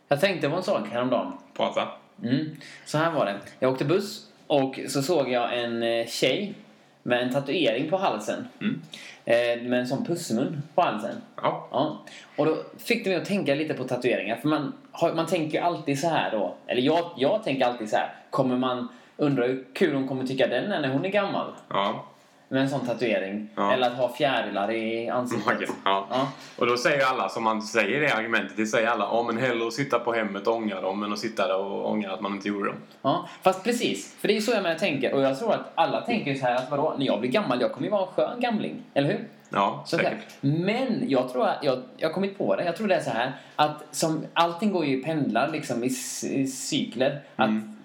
Jag 0.08 0.20
tänkte 0.20 0.48
på 0.50 0.56
en 0.56 0.62
sak 0.62 0.88
häromdagen. 0.88 1.32
Prata. 1.56 1.88
Mm. 2.22 2.56
Så 2.84 2.98
här 2.98 3.10
var 3.10 3.26
det. 3.26 3.38
Jag 3.58 3.72
åkte 3.72 3.84
buss 3.84 4.26
och 4.46 4.80
så 4.88 5.02
såg 5.02 5.30
jag 5.30 5.58
en 5.58 5.82
eh, 5.82 6.06
tjej 6.06 6.54
med 7.02 7.22
en 7.22 7.32
tatuering 7.32 7.90
på 7.90 7.96
halsen. 7.96 8.48
Mm. 8.60 8.82
Eh, 9.24 9.68
med 9.68 9.80
en 9.80 9.86
sån 9.86 10.04
pussmun 10.04 10.62
på 10.74 10.82
halsen. 10.82 11.14
Ja. 11.36 11.68
Ja. 11.70 12.04
Och 12.36 12.46
då 12.46 12.56
fick 12.78 13.04
det 13.04 13.10
mig 13.10 13.18
att 13.18 13.24
tänka 13.24 13.54
lite 13.54 13.74
på 13.74 13.84
tatueringar. 13.84 14.36
För 14.36 14.48
man, 14.48 14.72
har, 14.92 15.14
man 15.14 15.26
tänker 15.26 15.58
ju 15.58 15.64
alltid 15.64 16.00
så 16.00 16.08
här 16.08 16.30
då. 16.30 16.54
Eller 16.66 16.82
jag, 16.82 17.10
jag 17.16 17.44
tänker 17.44 17.66
alltid 17.66 17.90
så 17.90 17.96
här. 17.96 18.14
Kommer 18.30 18.56
man 18.56 18.88
undra 19.16 19.46
hur 19.46 19.64
kul 19.74 19.94
hon 19.94 20.08
kommer 20.08 20.26
tycka 20.26 20.46
den 20.46 20.72
är 20.72 20.80
när 20.80 20.88
hon 20.88 21.04
är 21.04 21.08
gammal? 21.08 21.52
ja. 21.68 22.04
Med 22.52 22.62
en 22.62 22.68
sån 22.68 22.86
tatuering. 22.86 23.48
Ja. 23.54 23.72
Eller 23.72 23.86
att 23.86 23.96
ha 23.96 24.08
fjärilar 24.08 24.70
i 24.70 25.08
ansiktet. 25.08 25.46
Magen. 25.46 25.68
Ja. 25.84 26.06
Ja. 26.10 26.28
Och 26.58 26.66
då 26.66 26.76
säger 26.76 27.06
alla, 27.06 27.28
som 27.28 27.44
man 27.44 27.62
säger 27.62 28.00
det 28.00 28.12
argumentet, 28.12 28.56
det 28.56 28.66
säger 28.66 28.88
alla, 28.88 29.04
ja 29.04 29.22
men 29.22 29.38
hellre 29.38 29.66
att 29.66 29.72
sitta 29.72 29.98
på 29.98 30.12
hemmet 30.12 30.46
och 30.46 30.54
ångra 30.54 30.80
dem 30.80 31.02
än 31.02 31.12
att 31.12 31.18
sitta 31.18 31.46
där 31.48 31.58
och 31.58 31.90
ångra 31.90 32.12
att 32.12 32.20
man 32.20 32.32
inte 32.32 32.48
gjorde 32.48 32.66
dem. 32.66 32.76
Ja, 33.02 33.28
fast 33.42 33.64
precis. 33.64 34.16
För 34.20 34.28
det 34.28 34.36
är 34.36 34.40
så 34.40 34.52
jag 34.52 34.62
med 34.62 34.78
tänker. 34.78 35.14
Och 35.14 35.22
jag 35.22 35.38
tror 35.38 35.52
att 35.52 35.72
alla 35.74 36.00
tänker 36.00 36.34
så 36.34 36.46
här 36.46 36.54
att 36.54 36.70
vadå, 36.70 36.94
när 36.98 37.06
jag 37.06 37.20
blir 37.20 37.30
gammal, 37.30 37.60
jag 37.60 37.72
kommer 37.72 37.86
ju 37.86 37.90
vara 37.90 38.02
en 38.06 38.12
skön 38.14 38.40
gamling. 38.40 38.82
Eller 38.94 39.08
hur? 39.08 39.28
Ja, 39.50 39.82
Så 39.86 39.96
säkert. 39.96 40.24
Men 40.40 41.04
jag 41.10 41.32
tror 41.32 41.48
att, 41.48 41.64
jag, 41.64 41.82
jag 41.96 42.08
har 42.08 42.14
kommit 42.14 42.38
på 42.38 42.56
det, 42.56 42.64
jag 42.64 42.76
tror 42.76 42.88
det 42.88 42.94
är 42.94 43.00
så 43.00 43.10
här 43.10 43.32
att 43.56 43.82
som, 43.90 44.26
allting 44.34 44.72
går 44.72 44.84
ju 44.84 45.00
i 45.00 45.02
pendlar 45.02 45.48
liksom 45.48 45.84
i, 45.84 45.86
i 46.22 46.46
cykler. 46.46 47.20
Att, 47.36 47.48
Mm. 47.48 47.76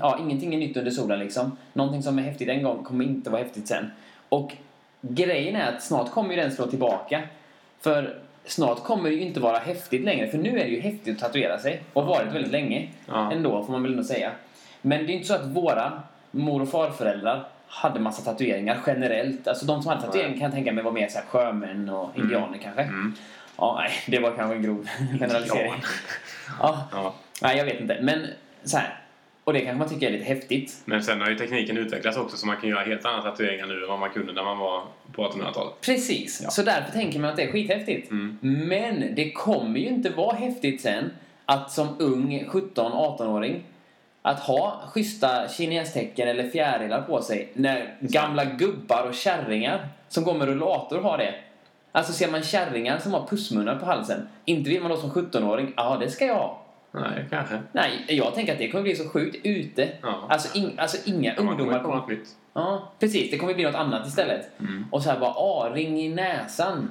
Ja, 0.00 0.18
ingenting 0.20 0.54
är 0.54 0.58
nytt 0.58 0.76
under 0.76 0.90
solen 0.90 1.18
liksom. 1.18 1.56
Någonting 1.72 2.02
som 2.02 2.18
är 2.18 2.22
häftigt 2.22 2.48
en 2.48 2.62
gång 2.62 2.84
kommer 2.84 3.04
inte 3.04 3.30
vara 3.30 3.42
häftigt 3.42 3.68
sen. 3.68 3.90
Och 4.28 4.52
grejen 5.00 5.56
är 5.56 5.72
att 5.72 5.82
snart 5.82 6.10
kommer 6.10 6.30
ju 6.34 6.40
den 6.40 6.52
slå 6.52 6.66
tillbaka. 6.66 7.22
För 7.80 8.18
snart 8.44 8.84
kommer 8.84 9.10
det 9.10 9.14
ju 9.16 9.22
inte 9.22 9.40
vara 9.40 9.58
häftigt 9.58 10.04
längre. 10.04 10.28
För 10.28 10.38
nu 10.38 10.50
är 10.60 10.64
det 10.64 10.70
ju 10.70 10.80
häftigt 10.80 11.14
att 11.16 11.20
tatuera 11.22 11.58
sig. 11.58 11.82
Och 11.92 12.06
varit 12.06 12.32
väldigt 12.34 12.52
länge. 12.52 12.88
Ja. 13.06 13.32
Ändå, 13.32 13.64
får 13.64 13.72
man 13.72 13.82
väl 13.82 13.90
ändå 13.92 14.04
säga. 14.04 14.30
Men 14.82 15.06
det 15.06 15.12
är 15.12 15.14
inte 15.14 15.26
så 15.26 15.34
att 15.34 15.46
våra 15.46 16.02
mor 16.30 16.62
och 16.62 16.68
farföräldrar 16.68 17.44
hade 17.68 18.00
massa 18.00 18.22
tatueringar 18.32 18.78
generellt. 18.86 19.48
Alltså 19.48 19.66
de 19.66 19.82
som 19.82 19.88
hade 19.88 20.02
tatueringar 20.02 20.32
kan 20.34 20.42
jag 20.42 20.52
tänka 20.52 20.72
mig 20.72 20.84
var 20.84 20.92
mer 20.92 21.08
så 21.08 21.18
här 21.18 21.24
sjömän 21.26 21.88
och 21.88 22.10
indianer 22.18 22.58
kanske. 22.62 22.82
Mm. 22.82 23.14
Ja, 23.58 23.76
nej, 23.80 23.90
det 24.06 24.18
var 24.18 24.36
kanske 24.36 24.56
en 24.56 24.62
grov 24.62 24.88
generalisering. 25.20 25.72
Ja. 25.72 25.82
Ja, 26.60 26.88
Ja. 26.92 27.14
nej, 27.42 27.56
jag 27.58 27.64
vet 27.64 27.80
inte. 27.80 27.98
Men 28.00 28.26
så 28.64 28.76
här. 28.78 28.98
Och 29.46 29.52
det 29.52 29.60
kanske 29.60 29.78
man 29.78 29.88
tycker 29.88 30.06
är 30.06 30.10
lite 30.12 30.24
häftigt. 30.24 30.82
Men 30.84 31.02
sen 31.02 31.20
har 31.20 31.28
ju 31.28 31.34
tekniken 31.38 31.78
utvecklats 31.78 32.16
också 32.16 32.36
så 32.36 32.46
man 32.46 32.56
kan 32.56 32.70
göra 32.70 32.84
helt 32.84 33.04
andra 33.04 33.22
tatueringar 33.30 33.66
nu 33.66 33.82
än 33.82 33.88
vad 33.88 33.98
man 33.98 34.10
kunde 34.10 34.32
när 34.32 34.44
man 34.44 34.58
var 34.58 34.82
på 35.12 35.22
1800-talet. 35.28 35.72
Precis, 35.80 36.40
Ja. 36.44 36.50
så 36.50 36.62
därför 36.62 36.92
tänker 36.92 37.18
man 37.18 37.30
att 37.30 37.36
det 37.36 37.42
är 37.42 37.52
skithäftigt. 37.52 38.10
Mm. 38.10 38.38
Men 38.42 39.14
det 39.14 39.32
kommer 39.32 39.78
ju 39.80 39.86
inte 39.86 40.10
vara 40.10 40.36
häftigt 40.36 40.80
sen 40.80 41.10
att 41.44 41.70
som 41.70 41.88
ung 41.98 42.44
17-18-åring 42.48 43.62
att 44.22 44.40
ha 44.40 44.80
schyssta 44.88 45.48
kinestecken 45.48 46.28
eller 46.28 46.48
fjärilar 46.50 47.02
på 47.02 47.22
sig 47.22 47.48
när 47.54 47.94
gamla 48.00 48.44
gubbar 48.44 49.06
och 49.08 49.14
kärringar 49.14 49.88
som 50.08 50.24
går 50.24 50.34
med 50.34 50.48
rullator 50.48 51.00
har 51.00 51.18
det. 51.18 51.34
Alltså 51.92 52.12
ser 52.12 52.30
man 52.30 52.42
kärringar 52.42 52.98
som 52.98 53.12
har 53.12 53.26
pussmunnar 53.26 53.76
på 53.76 53.86
halsen, 53.86 54.28
inte 54.44 54.70
vill 54.70 54.82
man 54.82 54.90
då 54.90 54.96
som 54.96 55.10
17-åring, 55.10 55.72
ja 55.76 55.96
det 56.00 56.10
ska 56.10 56.26
jag 56.26 56.34
ha. 56.34 56.62
Nej, 56.92 57.26
kanske. 57.30 57.62
Nej, 57.72 58.04
jag 58.08 58.34
tänker 58.34 58.52
att 58.52 58.58
det 58.58 58.70
kommer 58.70 58.82
bli 58.82 58.96
så 58.96 59.08
sjukt 59.08 59.36
ute. 59.46 59.88
Ja. 60.02 60.26
Alltså, 60.28 60.58
ing, 60.58 60.74
alltså 60.78 60.96
inga 61.04 61.34
Ja, 61.34 61.42
ungdomar 61.42 61.82
kommer 61.82 62.06
nytt. 62.06 62.28
Ja, 62.52 62.92
precis. 62.98 63.30
Det 63.30 63.38
kommer 63.38 63.54
bli 63.54 63.64
något 63.64 63.74
annat 63.74 64.06
istället. 64.06 64.60
Mm. 64.60 64.84
Och 64.90 65.02
så 65.02 65.10
här 65.10 65.20
bara, 65.20 65.30
ah, 65.30 65.70
ring 65.74 66.00
i 66.00 66.08
näsan. 66.08 66.90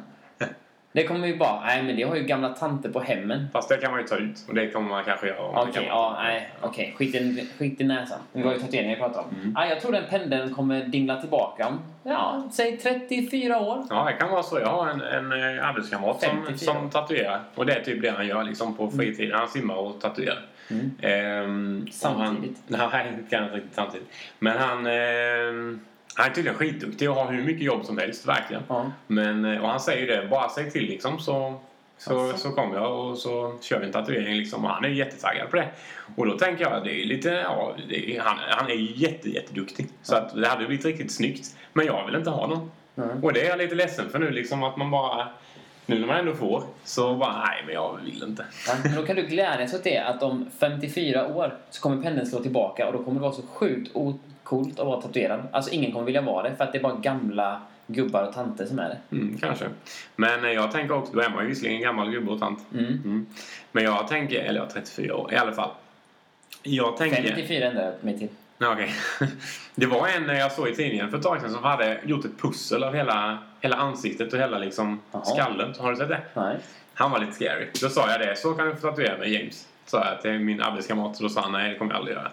Det 0.95 1.03
kommer 1.03 1.27
ju 1.27 1.37
bara, 1.37 1.61
nej 1.65 1.83
men 1.83 1.95
det 1.95 2.03
har 2.03 2.15
ju 2.15 2.23
gamla 2.23 2.49
tanter 2.49 2.89
på 2.89 2.99
hemmen. 2.99 3.47
Fast 3.53 3.69
det 3.69 3.77
kan 3.77 3.91
man 3.91 3.99
ju 3.99 4.07
ta 4.07 4.15
ut 4.15 4.45
och 4.47 4.55
det 4.55 4.67
kommer 4.67 4.89
man 4.89 5.03
kanske 5.03 5.27
göra 5.27 5.61
Okej, 5.61 5.83
är 5.83 5.87
ja, 5.87 6.19
nej, 6.23 6.49
okej. 6.61 6.95
Skit, 6.97 7.15
i, 7.15 7.47
skit 7.57 7.81
i 7.81 7.83
näsan. 7.83 8.19
Det 8.33 8.43
var 8.43 8.53
ju 8.53 8.59
tatueringar 8.59 8.89
jag 8.89 8.99
pratade 8.99 9.27
om. 9.27 9.35
Mm. 9.35 9.53
Ja, 9.57 9.65
jag 9.65 9.81
tror 9.81 9.91
den 9.91 10.03
pendeln 10.09 10.53
kommer 10.53 10.83
dingla 10.83 11.21
tillbaka 11.21 11.67
om, 11.67 11.79
ja, 12.03 12.49
säg 12.51 12.77
34 12.77 13.59
år. 13.59 13.85
Ja, 13.89 14.05
det 14.05 14.13
kan 14.13 14.31
vara 14.31 14.43
så. 14.43 14.59
Jag 14.59 14.67
har 14.67 14.87
en, 14.87 15.01
en 15.01 15.31
eh, 15.31 15.67
arbetskamrat 15.67 16.21
som, 16.21 16.29
54. 16.45 16.73
som 16.73 16.89
tatuerar. 16.89 17.39
Och 17.55 17.65
det 17.65 17.73
är 17.73 17.81
typ 17.83 18.01
det 18.01 18.09
han 18.09 18.27
gör 18.27 18.43
liksom 18.43 18.77
på 18.77 18.91
fritiden. 18.91 19.39
Han 19.39 19.47
simmar 19.47 19.75
och 19.75 20.01
tatuerar. 20.01 20.45
Mm. 20.67 20.91
Ehm, 21.01 21.87
Samtidigt? 21.91 22.57
Han, 22.71 22.89
nej, 22.93 23.13
inte 23.21 23.37
riktigt 23.37 23.75
samtidigt. 23.75 24.07
Men 24.39 24.57
han, 24.57 24.87
ehm, 24.87 25.79
han 26.15 26.29
är 26.29 26.33
tydligen 26.33 26.57
skitduktig 26.57 27.09
och 27.09 27.15
har 27.15 27.31
hur 27.31 27.43
mycket 27.43 27.63
jobb 27.63 27.85
som 27.85 27.97
helst, 27.97 28.27
verkligen. 28.27 28.63
Ja. 28.67 28.91
Men, 29.07 29.45
eh, 29.45 29.61
och 29.61 29.69
han 29.69 29.79
säger 29.79 30.01
ju 30.01 30.07
det, 30.07 30.27
bara 30.27 30.49
säg 30.49 30.71
till 30.71 30.85
liksom 30.85 31.19
så, 31.19 31.53
så, 31.97 32.19
Alltså. 32.19 32.37
så 32.37 32.55
kommer 32.55 32.75
jag 32.75 32.99
och 32.99 33.17
så 33.17 33.57
kör 33.61 33.79
vi 33.79 33.85
en 33.85 33.91
tatuering 33.91 34.35
liksom. 34.35 34.65
Och 34.65 34.71
han 34.71 34.85
är 34.85 34.89
jättetaggad 34.89 35.49
på 35.49 35.55
det. 35.55 35.67
Och 36.15 36.25
då 36.25 36.37
tänker 36.37 36.63
jag, 36.63 36.83
det 36.83 37.01
är 37.01 37.05
lite, 37.05 37.29
ja, 37.29 37.75
är, 37.89 38.19
han, 38.19 38.37
han 38.49 38.71
är 38.71 39.01
jätte, 39.01 39.29
jätteduktig. 39.29 39.87
Så 40.01 40.15
att 40.15 40.35
det 40.35 40.47
hade 40.47 40.65
blivit 40.65 40.85
riktigt 40.85 41.11
snyggt. 41.11 41.55
Men 41.73 41.85
jag 41.85 42.05
vill 42.05 42.15
inte 42.15 42.29
ha 42.29 42.47
någon. 42.47 42.71
Mm. 42.97 43.23
Och 43.23 43.33
det 43.33 43.45
är 43.45 43.49
jag 43.49 43.57
lite 43.57 43.75
ledsen 43.75 44.09
för 44.09 44.19
nu 44.19 44.31
liksom 44.31 44.63
att 44.63 44.77
man 44.77 44.91
bara, 44.91 45.27
nu 45.85 45.99
när 45.99 46.07
man 46.07 46.17
ändå 46.17 46.33
får, 46.33 46.63
så 46.83 47.15
bara, 47.15 47.45
nej 47.45 47.63
men 47.65 47.73
jag 47.73 47.99
vill 48.05 48.23
inte. 48.23 48.45
Ja, 48.67 48.91
då 48.95 49.05
kan 49.05 49.15
du 49.15 49.21
glädjas 49.21 49.73
åt 49.73 49.83
det 49.83 49.97
att 49.97 50.23
om 50.23 50.49
54 50.59 51.27
år 51.27 51.57
så 51.69 51.81
kommer 51.81 52.03
pendeln 52.03 52.27
slå 52.27 52.39
tillbaka 52.39 52.87
och 52.87 52.93
då 52.93 53.03
kommer 53.03 53.19
det 53.19 53.21
vara 53.21 53.33
så 53.33 53.41
sjukt 53.41 53.95
ocoolt 54.45 54.79
att 54.79 54.85
vara 54.85 55.01
tatuerad. 55.01 55.47
Alltså 55.51 55.71
ingen 55.71 55.91
kommer 55.91 56.05
vilja 56.05 56.21
vara 56.21 56.49
det 56.49 56.55
för 56.55 56.63
att 56.63 56.71
det 56.71 56.77
är 56.77 56.83
bara 56.83 56.95
gamla 56.95 57.61
gubbar 57.87 58.23
och 58.23 58.33
tanter 58.33 58.65
som 58.65 58.79
är 58.79 58.89
det. 58.89 59.15
Mm, 59.15 59.37
kanske. 59.37 59.65
Men 60.15 60.45
eh, 60.45 60.51
jag 60.51 60.71
tänker 60.71 60.95
också, 60.95 61.13
då 61.13 61.19
är 61.19 61.29
man 61.29 61.43
ju 61.43 61.49
visserligen 61.49 61.77
en 61.77 61.83
gammal 61.83 62.11
gubbe 62.11 62.31
och 62.31 62.39
tant. 62.39 62.59
Mm. 62.73 62.85
Mm. 62.85 63.25
Men 63.71 63.83
jag 63.83 64.07
tänker, 64.07 64.39
eller 64.39 64.59
jag 64.59 64.67
är 64.67 64.71
34 64.71 65.15
år 65.15 65.33
i 65.33 65.35
alla 65.35 65.51
fall. 65.51 65.69
Jag 66.63 66.97
tänker... 66.97 67.23
54 67.23 67.67
ändrar 67.67 67.83
jag 67.83 67.93
mig 68.01 68.19
till. 68.19 68.29
Okej. 68.59 68.93
Det 69.75 69.85
var 69.85 70.07
en 70.07 70.29
eh, 70.29 70.39
jag 70.39 70.51
såg 70.51 70.67
i 70.67 70.75
tidningen 70.75 71.09
för 71.09 71.17
ett 71.17 71.23
tag 71.23 71.41
sedan 71.41 71.51
som 71.51 71.63
hade 71.63 71.99
gjort 72.05 72.25
ett 72.25 72.37
pussel 72.41 72.83
av 72.83 72.93
hela, 72.95 73.37
hela 73.61 73.75
ansiktet 73.75 74.33
och 74.33 74.39
hela 74.39 74.57
liksom 74.57 75.01
skallen. 75.23 75.73
Har 75.79 75.91
du 75.91 75.97
sett 75.97 76.09
det? 76.09 76.21
Nej. 76.33 76.57
Han 76.95 77.11
var 77.11 77.19
lite 77.19 77.31
scary. 77.31 77.67
Då 77.81 77.89
sa 77.89 78.11
jag 78.11 78.19
det. 78.19 78.35
Så 78.35 78.53
kan 78.53 78.67
du 78.67 78.75
få 78.75 78.81
tatuera 78.89 79.17
mig 79.17 79.33
James. 79.33 79.67
Sa 79.85 80.05
jag 80.05 80.21
till 80.21 80.39
min 80.39 80.61
arbetskamrat. 80.61 81.15
Så 81.15 81.23
då 81.23 81.29
sa 81.29 81.41
han 81.41 81.51
nej 81.51 81.69
det 81.69 81.75
kommer 81.77 81.91
jag 81.91 81.99
aldrig 81.99 82.17
göra. 82.17 82.31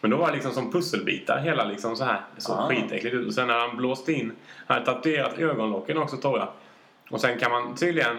Men 0.00 0.10
då 0.10 0.16
var 0.16 0.26
det 0.26 0.32
liksom 0.32 0.52
som 0.52 0.72
pusselbitar 0.72 1.38
hela 1.40 1.64
liksom 1.64 1.96
så 1.96 2.04
här. 2.04 2.20
Det 2.36 2.40
såg 2.42 2.56
Ah. 2.58 2.68
skitäckligt 2.68 3.14
ut. 3.14 3.26
Och 3.26 3.34
sen 3.34 3.46
när 3.46 3.58
han 3.58 3.76
blåste 3.76 4.12
in. 4.12 4.32
Han 4.66 4.74
hade 4.74 4.86
tatuerat 4.86 5.38
ögonlocken 5.38 5.98
också 5.98 6.16
tror 6.16 6.38
jag. 6.38 6.48
Och 7.10 7.20
sen 7.20 7.38
kan 7.38 7.50
man 7.50 7.74
tydligen 7.74 8.16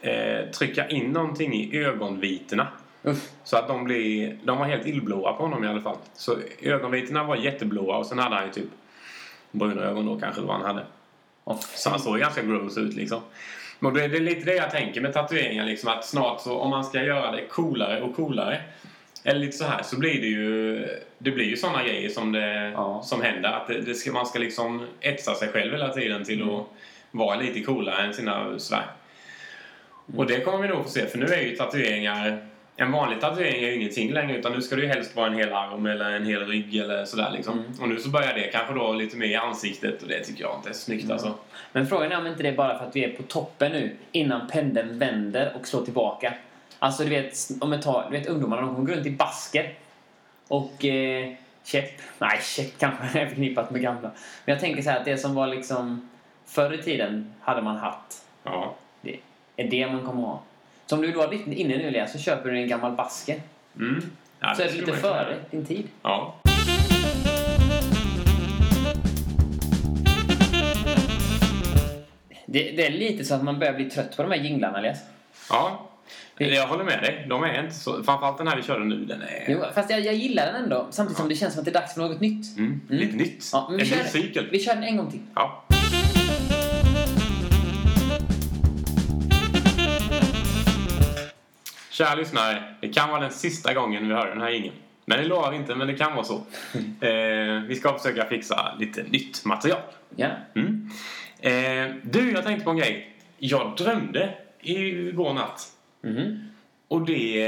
eh, 0.00 0.50
trycka 0.50 0.88
in 0.88 1.10
någonting 1.12 1.54
i 1.54 1.78
ögonvitorna. 1.84 2.66
Uff. 3.02 3.28
Så 3.44 3.56
att 3.56 3.68
de 3.68 3.84
blir, 3.84 4.38
de 4.44 4.58
var 4.58 4.66
helt 4.66 4.86
illblåa 4.86 5.32
på 5.32 5.42
honom 5.42 5.64
i 5.64 5.68
alla 5.68 5.80
fall. 5.80 5.96
Så 6.14 6.36
ögonvitorna 6.62 7.24
var 7.24 7.36
jätteblåa 7.36 7.96
och 7.96 8.06
sen 8.06 8.18
hade 8.18 8.36
han 8.36 8.44
ju 8.46 8.52
typ 8.52 8.68
bruna 9.50 9.82
ögon 9.82 10.06
då 10.06 10.18
kanske 10.20 10.40
det 10.40 10.46
var 10.46 10.54
han 10.54 10.62
hade. 10.64 10.86
Åh, 11.44 11.56
Så 11.60 11.90
han 11.90 11.98
såg 11.98 12.18
ganska 12.18 12.42
gross 12.42 12.78
ut 12.78 12.94
liksom. 12.94 13.20
Och 13.82 13.92
det 13.92 14.04
är 14.04 14.08
lite 14.08 14.44
det 14.44 14.54
jag 14.54 14.70
tänker 14.70 15.00
med 15.00 15.12
tatueringar 15.12 15.64
liksom 15.64 15.88
att 15.88 16.04
snart 16.04 16.40
så 16.40 16.58
om 16.58 16.70
man 16.70 16.84
ska 16.84 17.02
göra 17.02 17.30
det 17.30 17.42
coolare 17.46 18.02
och 18.02 18.16
coolare 18.16 18.60
eller 19.24 19.40
lite 19.40 19.56
så 19.56 19.64
här 19.64 19.82
så 19.82 19.98
blir 19.98 20.20
det 20.20 20.26
ju 20.26 20.78
det 21.18 21.30
blir 21.30 21.44
ju 21.44 21.56
sådana 21.56 21.82
grejer 21.84 22.08
som, 22.08 22.32
det, 22.32 22.70
Ja. 22.70 23.02
som 23.04 23.22
händer. 23.22 23.48
Att 23.52 23.66
det, 23.66 23.80
det 23.80 23.94
ska, 23.94 24.12
man 24.12 24.26
ska 24.26 24.38
liksom 24.38 24.86
etsa 25.00 25.34
sig 25.34 25.48
själv 25.48 25.72
hela 25.72 25.88
tiden 25.88 26.24
till 26.24 26.42
Mm. 26.42 26.54
att 26.54 26.66
vara 27.10 27.36
lite 27.36 27.60
coolare 27.60 28.02
än 28.06 28.14
sina 28.14 28.58
svär. 28.58 28.86
Och 30.16 30.26
det 30.26 30.40
kommer 30.40 30.58
vi 30.58 30.68
nog 30.68 30.82
få 30.82 30.88
se 30.88 31.06
för 31.06 31.18
nu 31.18 31.26
är 31.26 31.40
ju 31.42 31.56
tatueringar 31.56 32.46
en 32.76 32.92
vanlig 32.92 33.20
tatuering 33.20 33.62
är 33.64 33.68
ju 33.68 33.74
ingenting 33.74 34.12
längre 34.12 34.38
utan 34.38 34.52
nu 34.52 34.62
ska 34.62 34.76
det 34.76 34.82
ju 34.82 34.88
helst 34.88 35.16
vara 35.16 35.26
en 35.26 35.34
hel 35.34 35.52
arm 35.52 35.86
eller 35.86 36.10
en 36.10 36.26
hel 36.26 36.46
rygg 36.46 36.76
eller 36.76 37.04
sådär 37.04 37.30
liksom. 37.32 37.58
Mm. 37.58 37.72
Och 37.80 37.88
nu 37.88 37.98
så 37.98 38.08
börjar 38.08 38.34
det 38.34 38.42
kanske 38.42 38.74
då 38.74 38.92
lite 38.92 39.16
mer 39.16 39.26
i 39.26 39.36
ansiktet 39.36 40.02
och 40.02 40.08
det 40.08 40.24
tycker 40.24 40.42
jag 40.42 40.56
inte 40.56 40.68
är 40.68 40.72
så 40.72 40.80
snyggt 40.80 41.04
Mm. 41.04 41.12
alltså. 41.12 41.34
Men 41.72 41.86
frågan 41.86 42.12
är 42.12 42.18
om 42.18 42.26
inte 42.26 42.42
det 42.42 42.48
är 42.48 42.56
bara 42.56 42.78
för 42.78 42.86
att 42.86 42.96
vi 42.96 43.04
är 43.04 43.08
på 43.16 43.22
toppen 43.22 43.72
nu 43.72 43.96
innan 44.12 44.48
pendeln 44.48 44.98
vänder 44.98 45.52
och 45.60 45.66
slår 45.66 45.84
tillbaka. 45.84 46.34
Alltså 46.78 47.04
du 47.04 47.10
vet, 47.10 47.34
om 47.60 47.72
ett 47.72 47.82
tag, 47.82 48.04
du 48.10 48.18
vet 48.18 48.26
ungdomarna 48.26 48.62
de 48.62 48.74
kommer 48.74 48.88
gå 48.88 48.94
runt 48.94 49.06
i 49.06 49.10
basker. 49.10 49.74
Och 50.48 50.84
eh, 50.84 51.32
käpp. 51.64 51.90
Nej, 52.18 52.40
käpp 52.42 52.78
kanske 52.78 53.20
är 53.20 53.26
förknippat 53.26 53.70
med 53.70 53.82
gamla. 53.82 54.10
Men 54.44 54.52
jag 54.52 54.60
tänker 54.60 54.82
så 54.82 54.90
här 54.90 54.98
att 54.98 55.04
det 55.04 55.18
som 55.18 55.34
var 55.34 55.46
liksom 55.46 56.08
förr 56.46 56.72
i 56.74 56.82
tiden 56.82 57.34
hade 57.40 57.62
man 57.62 57.76
hatt. 57.76 58.24
Ja. 58.44 58.74
Det 59.00 59.16
är 59.56 59.68
det 59.70 59.86
man 59.86 60.06
kommer 60.06 60.22
ha. 60.22 60.42
Så 60.92 60.96
om 60.96 61.02
du 61.02 61.12
då 61.12 61.18
var 61.18 61.28
riktigt 61.28 61.54
inne 61.54 61.76
nu 61.76 61.82
Elias 61.82 62.12
så 62.12 62.18
köper 62.18 62.50
du 62.50 62.58
en 62.58 62.68
gammal 62.68 62.92
basker. 62.92 63.40
Mm. 63.76 64.02
Ja, 64.40 64.54
Så 64.54 64.62
är 64.62 64.66
det 64.66 64.72
lite 64.72 64.92
före 64.92 65.36
din 65.50 65.66
tid. 65.66 65.88
Ja. 66.02 66.36
Det, 72.46 72.70
det 72.76 72.86
är 72.86 72.90
lite 72.90 73.24
så 73.24 73.34
att 73.34 73.42
man 73.44 73.58
börjar 73.58 73.72
bli 73.72 73.90
trött 73.90 74.16
på 74.16 74.22
de 74.22 74.30
här 74.30 74.38
jinglarna 74.38 74.78
Elias. 74.78 74.98
Ja. 75.50 75.88
Jag 76.38 76.66
håller 76.66 76.84
med 76.84 77.00
dig. 77.02 77.26
De 77.28 77.42
är 77.44 77.64
inte 77.64 77.74
så... 77.74 78.02
Framförallt 78.02 78.38
den 78.38 78.48
här 78.48 78.56
vi 78.56 78.62
körde 78.62 78.84
nu, 78.84 79.04
den 79.04 79.22
är... 79.22 79.44
Jo, 79.48 79.58
fast 79.74 79.90
jag, 79.90 80.00
jag 80.00 80.14
gillar 80.14 80.46
den 80.46 80.62
ändå. 80.62 80.86
Samtidigt 80.90 81.18
som 81.18 81.28
det 81.28 81.34
känns 81.34 81.52
som 81.54 81.60
att 81.60 81.64
det 81.64 81.70
är 81.70 81.80
dags 81.80 81.94
för 81.94 82.00
något 82.00 82.20
nytt. 82.20 82.58
Mm. 82.58 82.80
Lite 82.88 83.16
nytt. 83.16 83.50
Ja, 83.52 83.66
men 83.70 83.80
en 83.80 83.86
vi, 83.86 83.90
ny 83.90 83.96
kör, 83.96 84.04
cykel. 84.04 84.48
vi 84.50 84.58
kör 84.60 84.74
den 84.74 84.84
en 84.84 84.96
gång 84.96 85.10
till. 85.10 85.20
Ja. 85.34 85.64
Kära 91.92 92.14
lyssnare, 92.14 92.62
det 92.80 92.88
kan 92.88 93.08
vara 93.08 93.20
den 93.20 93.30
sista 93.30 93.74
gången 93.74 94.08
vi 94.08 94.14
hör 94.14 94.26
den 94.26 94.40
här 94.40 94.50
ingen. 94.50 94.74
Men 95.04 95.18
det 95.18 95.24
lovar 95.24 95.52
inte, 95.52 95.74
men 95.74 95.86
det 95.86 95.94
kan 95.94 96.14
vara 96.14 96.24
så. 96.24 96.34
Eh, 97.00 97.62
vi 97.66 97.74
ska 97.74 97.98
försöka 97.98 98.24
fixa 98.24 98.74
lite 98.78 99.02
nytt 99.02 99.44
material. 99.44 99.80
Ja. 100.16 100.28
Mm. 100.54 100.90
Eh, 101.38 101.94
du, 102.02 102.32
jag 102.32 102.44
tänkte 102.44 102.64
på 102.64 102.70
en 102.70 102.76
grej. 102.76 103.16
Jag 103.38 103.76
drömde 103.76 104.34
igår 104.60 105.34
natt. 105.34 105.66
Mhm. 106.04 106.48
och 106.88 107.06
det, 107.06 107.44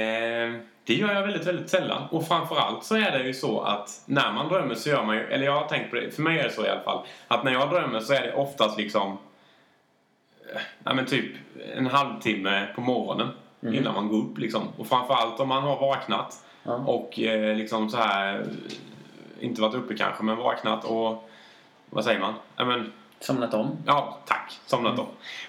det 0.85 0.95
gör 0.95 1.15
jag 1.15 1.23
väldigt, 1.23 1.47
väldigt 1.47 1.71
sällan. 1.71 2.03
Och 2.11 2.29
framförallt 2.29 2.85
så 2.85 2.97
är 2.97 3.19
det 3.19 3.27
ju 3.27 3.35
så 3.35 3.61
att 3.61 4.03
när 4.07 4.33
man 4.33 4.49
drömmer 4.49 4.75
så 4.75 4.89
gör 4.89 5.05
man 5.05 5.17
ju, 5.17 5.23
eller 5.23 5.45
jag 5.45 5.61
har 5.61 5.69
tänkt 5.69 5.91
på 5.91 5.97
det, 5.97 6.11
för 6.11 6.23
mig 6.23 6.39
är 6.39 6.45
det 6.45 6.51
så 6.51 6.67
i 6.67 6.69
alla 6.69 6.83
fall, 6.83 7.07
att 7.29 7.45
när 7.45 7.53
jag 7.53 7.71
drömmer 7.71 8.01
så 8.01 8.13
är 8.13 8.23
det 8.23 8.35
oftast 8.35 8.79
liksom, 8.79 9.19
eh, 10.55 10.61
nej 10.79 10.95
men 10.95 11.07
typ 11.07 11.33
en 11.77 11.87
halvtimme 11.87 12.67
på 12.75 12.81
morgonen 12.81 13.29
Mm. 13.65 13.75
innan 13.75 13.95
man 13.95 14.09
går 14.09 14.19
upp 14.19 14.39
liksom. 14.39 14.63
Och 14.77 14.87
framförallt 14.87 15.41
om 15.41 15.49
man 15.49 15.63
har 15.63 15.81
vaknat 15.81 16.45
Ja. 16.63 16.73
och 16.75 17.21
eh, 17.21 17.57
liksom 17.57 17.91
så 17.91 17.97
här 17.97 18.47
inte 19.41 19.63
varit 19.63 19.75
uppe 19.75 19.95
kanske, 19.95 20.23
men 20.25 20.37
vaknat 20.37 20.85
och 20.85 21.31
vad 21.91 22.05
säger 22.05 22.21
man? 22.21 22.35
Ja, 22.57 22.65
men, 22.65 22.93
Somnat 23.21 23.55
om. 23.55 23.77
Ja, 23.87 24.19
tack. 24.27 24.61
Somnat 24.67 24.99
om. 24.99 25.07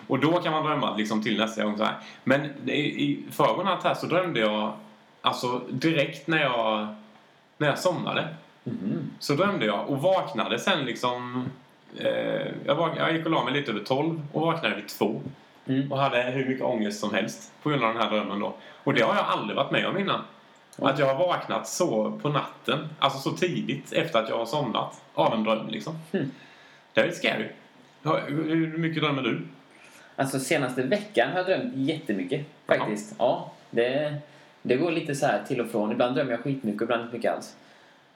Och 0.07 0.19
då 0.19 0.31
kan 0.41 0.51
man 0.51 0.63
drömma 0.65 0.95
liksom 0.95 1.24
till 1.24 1.38
nästa 1.38 1.63
gång 1.63 1.77
så 1.77 1.84
här. 1.84 1.95
Men 2.24 2.69
i, 2.69 2.79
i 2.79 3.24
förrgår 3.31 3.63
natt 3.63 3.84
här 3.84 3.93
så 3.93 4.05
drömde 4.05 4.39
jag, 4.39 4.74
alltså 5.22 5.62
direkt 5.69 6.27
när 6.27 6.41
jag, 6.41 6.88
när 7.57 7.67
jag 7.67 7.79
somnade, 7.79 8.27
Mhm. 8.63 9.12
så 9.19 9.34
drömde 9.34 9.65
jag 9.65 9.89
och 9.89 10.01
vaknade 10.01 10.60
sen 10.60 10.86
liksom, 10.86 11.45
eh, 11.98 12.48
jag, 12.65 12.75
vak- 12.75 12.98
jag 12.98 13.13
gick 13.15 13.25
och 13.25 13.31
la 13.31 13.43
mig 13.43 13.53
lite 13.53 13.72
över 13.72 13.84
tolv 13.84 14.22
och 14.34 14.41
vaknade 14.41 14.75
vid 14.75 14.88
två. 14.88 15.22
Mm. 15.67 15.91
Och 15.91 16.00
hade 16.00 16.22
hur 16.22 16.45
mycket 16.45 16.63
ångest 16.63 17.00
som 17.00 17.13
helst 17.13 17.51
på 17.63 17.69
grund 17.69 17.84
av 17.84 17.93
den 17.93 18.01
här 18.01 18.10
drömmen 18.10 18.39
då. 18.39 18.53
Och 18.84 18.93
det 18.93 19.01
har 19.01 19.15
jag 19.15 19.25
aldrig 19.25 19.55
varit 19.55 19.72
med 19.72 19.88
om 19.88 19.98
innan. 19.98 20.22
Att 20.77 21.00
jag 21.00 21.05
har 21.05 21.27
vaknat 21.27 21.67
så 21.67 22.19
på 22.22 22.29
natten, 22.29 22.89
alltså 23.00 23.19
så 23.29 23.38
tidigt 23.38 23.93
efter 23.93 24.19
att 24.19 24.29
jag 24.29 24.38
har 24.38 24.45
somnat, 24.45 25.01
av 25.13 25.34
en 25.34 25.43
dröm 25.43 25.67
liksom. 25.69 26.00
Mm. 26.12 26.31
Det 26.93 27.01
är 27.01 27.05
lite 27.05 27.17
scary. 27.17 27.48
Hur 28.27 28.77
mycket 28.77 29.03
drömmer 29.03 29.22
du? 29.22 29.41
Alltså 30.15 30.39
senaste 30.39 30.84
veckan 30.84 31.29
har 31.31 31.38
jag 31.38 31.45
drömt 31.45 31.75
jättemycket 31.75 32.45
faktiskt. 32.65 33.15
Ja, 33.19 33.51
det, 33.69 34.15
det 34.62 34.75
går 34.75 34.91
lite 34.91 35.15
så 35.15 35.25
här 35.25 35.43
till 35.48 35.62
och 35.62 35.67
från. 35.67 35.91
Ibland 35.91 36.15
drömmer 36.15 36.31
jag 36.31 36.39
skitmycket, 36.39 36.81
ibland 36.81 37.03
inte 37.03 37.15
mycket 37.15 37.34
alls. 37.34 37.55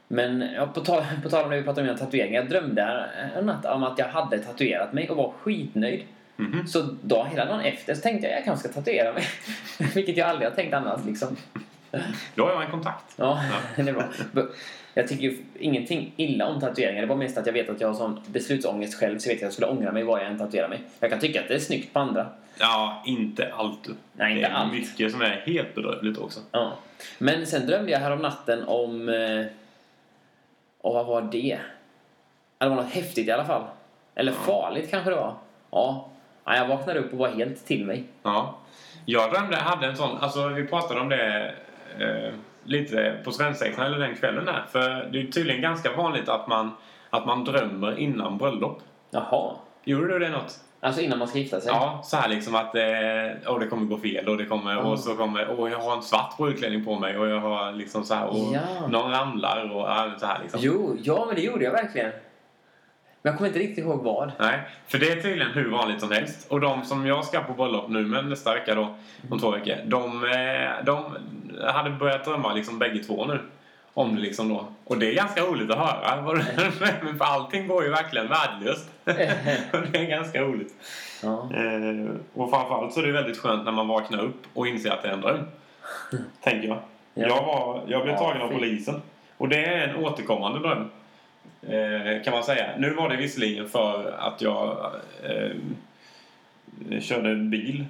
Men 0.08 0.50
ja, 0.56 0.68
på, 0.68 0.82
tal, 0.82 1.03
på 1.24 1.29
tal 1.29 1.44
om 1.44 1.50
det 1.50 1.58
vi 1.58 1.63
pratade 1.63 1.82
om 1.82 1.88
mina 1.88 2.06
tatueringar. 2.06 2.41
Jag 2.41 2.50
drömde 2.50 3.10
en 3.38 3.46
natt 3.46 3.65
om 3.65 3.84
att 3.84 4.00
jag 4.00 4.08
hade 4.08 4.39
tatuerat 4.39 4.94
mig 4.94 5.10
och 5.10 5.18
var 5.18 5.34
skitnöjd. 5.41 6.03
Mhm. 6.39 6.67
Så 6.67 6.81
dag, 7.01 7.27
hela 7.31 7.46
dagen 7.46 7.60
efter 7.62 7.96
så 7.96 8.01
tänkte 8.01 8.27
jag 8.27 8.38
jag 8.38 8.46
kanske 8.46 8.69
ska 8.69 8.79
tatuera 8.79 9.13
mig. 9.13 9.24
Vilket 9.96 10.17
jag 10.17 10.29
aldrig 10.29 10.50
har 10.50 10.55
tänkt 10.55 10.74
annars 10.74 11.05
liksom. 11.05 11.36
Då 12.36 12.43
har 12.46 12.51
jag 12.51 12.63
en 12.63 12.72
kontakt. 12.72 13.05
Ja, 13.15 13.41
det 13.75 13.81
är 13.81 13.93
bra. 13.93 14.03
Jag 14.93 15.08
tycker 15.08 15.24
ju 15.24 15.38
ingenting 15.60 16.13
illa 16.17 16.48
om 16.48 16.60
tatueringar. 16.62 17.01
Det 17.01 17.08
var 17.08 17.15
mest 17.15 17.38
att 17.38 17.46
jag 17.46 17.53
vet 17.53 17.69
att 17.69 17.81
jag 17.81 17.88
har 17.88 17.96
sån 17.96 18.22
beslutsångest 18.27 19.00
själv 19.00 19.19
så 19.19 19.29
jag 19.29 19.34
vet 19.34 19.39
att 19.39 19.43
jag 19.43 19.53
skulle 19.53 19.67
ångra 19.67 19.91
mig 19.91 20.03
vad 20.03 20.19
jag 20.22 20.27
än 20.27 20.38
tatuerar 20.38 20.67
mig. 20.69 20.81
Jag 21.00 21.10
kan 21.10 21.19
tycka 21.19 21.41
att 21.41 21.48
det 21.48 21.53
är 21.55 21.60
snyggt 21.60 21.93
på 21.93 22.00
andra. 22.00 22.27
Ja, 22.60 23.03
inte 23.05 23.53
allt. 23.58 23.88
Nej, 24.13 24.31
inte 24.36 24.48
det 24.48 24.53
är 24.53 24.58
allt. 24.58 24.74
mycket 24.74 25.12
som 25.12 25.22
är 25.22 25.43
helt 25.46 25.75
bedrövligt 25.75 26.17
också. 26.17 26.39
Ja. 26.51 26.74
Men 27.17 27.48
sen 27.48 27.67
drömde 27.67 27.91
jag 27.91 28.00
härom 28.00 28.22
natten 28.22 28.63
om... 28.67 29.10
eh, 29.10 29.46
Och 30.81 30.93
vad 30.93 31.05
var 31.05 31.22
det? 31.22 31.60
Ja, 32.60 32.65
Det 32.65 32.69
var 32.69 32.75
något 32.75 32.93
häftigt 32.93 33.27
i 33.27 33.31
alla 33.31 33.46
fall. 33.46 33.63
Eller 34.15 34.31
farligt 34.31 34.91
kanske 34.91 35.10
det 35.10 35.15
var. 35.15 35.34
Ja. 35.72 36.09
Ja 36.50 36.56
jag 36.56 36.68
vaknade 36.68 37.00
upp 37.00 37.12
och 37.13 37.18
var 37.20 37.27
helt 37.29 37.65
till 37.65 37.86
mig. 37.86 38.03
Ja. 38.24 38.56
Jag 39.06 39.32
drömde, 39.32 39.56
hade 39.58 39.88
en 39.88 39.96
sån, 39.98 40.18
alltså 40.18 40.48
vi 40.48 40.68
pratade 40.68 41.00
om 41.00 41.10
det 41.10 41.53
eh, 42.00 42.34
lite 42.63 43.15
på 43.24 43.32
svensexan 43.32 43.86
eller 43.86 44.00
den 44.00 44.15
kvällen 44.15 44.46
där. 44.46 44.65
För 44.72 45.10
det 45.12 45.22
är 45.22 45.25
tydligen 45.32 45.62
ganska 45.62 45.91
vanligt 45.96 46.29
att 46.29 46.48
man, 46.48 46.72
att 47.10 47.25
man 47.25 47.44
drömmer 47.44 48.00
innan 48.00 48.38
bröllop. 48.38 48.82
Jaha. 49.12 49.56
Gjorde 49.84 50.08
du 50.13 50.20
det 50.20 50.29
något? 50.29 50.60
Alltså 50.82 51.01
innan 51.01 51.20
man 51.20 51.27
ska 51.27 51.38
gifta 51.39 51.62
sig? 51.62 51.72
Ja, 51.74 52.01
så 52.03 52.18
här 52.18 52.29
liksom 52.29 52.56
att 52.56 52.75
eh, 52.75 53.51
åh, 53.53 53.60
det 53.60 53.68
kommer 53.68 53.86
gå 53.86 53.98
fel 53.98 54.27
och 54.29 54.38
det 54.38 54.46
kommer, 54.46 54.72
Mm. 54.72 54.86
och 54.86 55.00
så 55.00 55.15
kommer, 55.15 55.56
åh, 55.60 55.72
jag 55.72 55.79
har 55.79 55.96
en 55.96 56.01
svart 56.01 56.38
brudklänning 56.38 56.86
på 56.86 57.00
mig 57.00 57.18
och 57.18 57.27
jag 57.27 57.39
har 57.39 57.72
liksom 57.72 58.03
så 58.03 58.13
här, 58.13 58.25
och 58.27 58.53
Ja. 58.53 58.88
någon 58.88 59.12
ramlar 59.12 59.72
och 59.75 59.82
ja, 59.82 60.12
så 60.18 60.25
här 60.25 60.39
liksom. 60.41 60.60
Jo, 60.63 60.96
ja 61.03 61.24
men 61.27 61.36
det 61.36 61.41
gjorde 61.41 61.63
jag 61.65 61.72
verkligen. 61.72 62.12
Men 63.22 63.32
jag 63.32 63.38
kommer 63.38 63.48
inte 63.48 63.60
riktigt 63.60 63.86
ihåg 63.86 64.04
vad. 64.04 64.32
Nej, 64.40 64.60
för 64.88 64.98
det 64.98 65.12
är 65.12 65.22
tydligen 65.22 65.52
hur 65.54 65.70
vanligt 65.70 66.00
som 66.00 66.12
helst. 66.12 66.52
Och 66.52 66.62
de 66.62 66.84
som 66.84 67.06
jag 67.06 67.26
ska 67.26 67.40
på 67.40 67.54
bröllop 67.54 67.90
nu 67.90 68.06
med 68.06 68.26
nästa 68.26 68.54
vecka 68.54 68.76
då, 68.76 68.96
om 69.30 69.40
två 69.40 69.52
veckor, 69.52 69.76
de, 69.86 70.24
eh, 70.26 70.86
de 70.86 71.04
hade 71.74 71.90
börjat 71.90 72.26
drömma 72.26 72.54
liksom 72.54 72.80
bägge 72.80 73.04
två 73.04 73.26
nu. 73.26 73.40
Om 73.94 74.16
det 74.16 74.22
liksom 74.22 74.50
då. 74.50 74.68
Och 74.84 74.98
det 74.98 75.12
är 75.12 75.16
ganska 75.16 75.42
roligt 75.42 75.72
att 75.72 75.78
höra. 75.78 76.22
Men 77.02 77.18
för 77.18 77.26
allting 77.26 77.68
går 77.68 77.84
ju 77.84 77.90
verkligen 77.90 78.28
värdelöst. 78.28 78.90
Och 79.74 79.82
det 79.92 79.98
är 79.98 80.06
ganska 80.10 80.42
roligt. 80.42 80.74
Ja. 81.24 81.50
Eh, 81.54 82.12
och 82.34 82.50
framförallt 82.50 82.93
så 82.93 83.00
är 83.00 83.06
det 83.06 83.12
väldigt 83.12 83.38
skönt 83.38 83.65
när 83.65 83.72
man 83.72 83.88
vaknar 83.88 84.24
upp 84.24 84.41
och 84.54 84.67
inser 84.67 84.91
att 84.91 85.02
det 85.02 85.08
är 85.08 85.13
en 85.13 85.22
dröm. 85.22 85.48
Tänker 86.43 86.67
jag. 86.67 86.78
Ja. 87.13 87.28
Jag, 87.28 87.43
var, 87.46 87.82
jag 87.88 88.04
blev 88.04 88.15
Ja, 88.15 88.20
tagen 88.20 88.41
av 88.41 88.48
polisen. 88.48 89.02
Och 89.38 89.50
det 89.50 89.65
är 89.65 89.88
en 89.88 89.96
återkommande 89.96 90.60
dröm. 90.60 90.89
Eh, 91.62 92.24
kan 92.24 92.34
man 92.34 92.43
säga. 92.43 92.65
Nu 92.78 92.93
var 92.93 93.10
det 93.10 93.17
visserligen 93.17 93.69
för 93.69 94.12
att 94.19 94.41
jag 94.41 94.91
eh, 95.24 97.00
körde 97.02 97.30
en 97.30 97.50
bil 97.50 97.86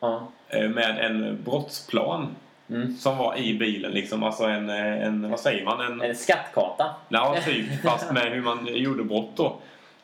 ja. 0.00 0.28
eh, 0.48 0.68
med 0.68 0.98
en 0.98 1.42
brottsplan 1.44 2.28
Mm. 2.70 2.96
som 2.96 3.18
var 3.18 3.36
i 3.36 3.58
bilen. 3.58 3.92
Liksom. 3.92 4.22
Alltså 4.22 4.44
en, 4.44 4.70
eh, 4.70 5.04
en, 5.06 5.30
vad 5.30 5.40
säger 5.40 5.64
man? 5.64 5.80
En, 5.80 6.02
En 6.02 6.14
skattkarta. 6.16 6.94
Ja, 7.08 7.36
typ. 7.44 7.82
Fast 7.82 8.12
med 8.12 8.32
hur 8.32 8.42
man 8.42 8.66
gjorde 8.70 9.04
brott 9.04 9.30
då. 9.36 9.56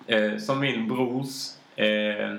Eh, 0.06 0.36
som 0.36 0.60
min 0.60 0.88
brors 0.88 1.48
eh, 1.76 2.34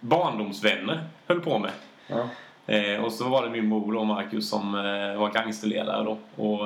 barndomsvänner 0.00 1.00
höll 1.26 1.40
på 1.40 1.58
med. 1.58 1.70
Ja. 2.06 2.28
Eh, 2.74 3.04
och 3.04 3.12
så 3.12 3.28
var 3.28 3.44
det 3.44 3.50
min 3.50 3.70
bror 3.70 3.92
då, 3.92 4.04
Marcus, 4.04 4.50
som 4.50 4.72
var 5.18 5.32
gangsterledare 5.32 6.04
då. 6.04 6.18
Och, 6.44 6.60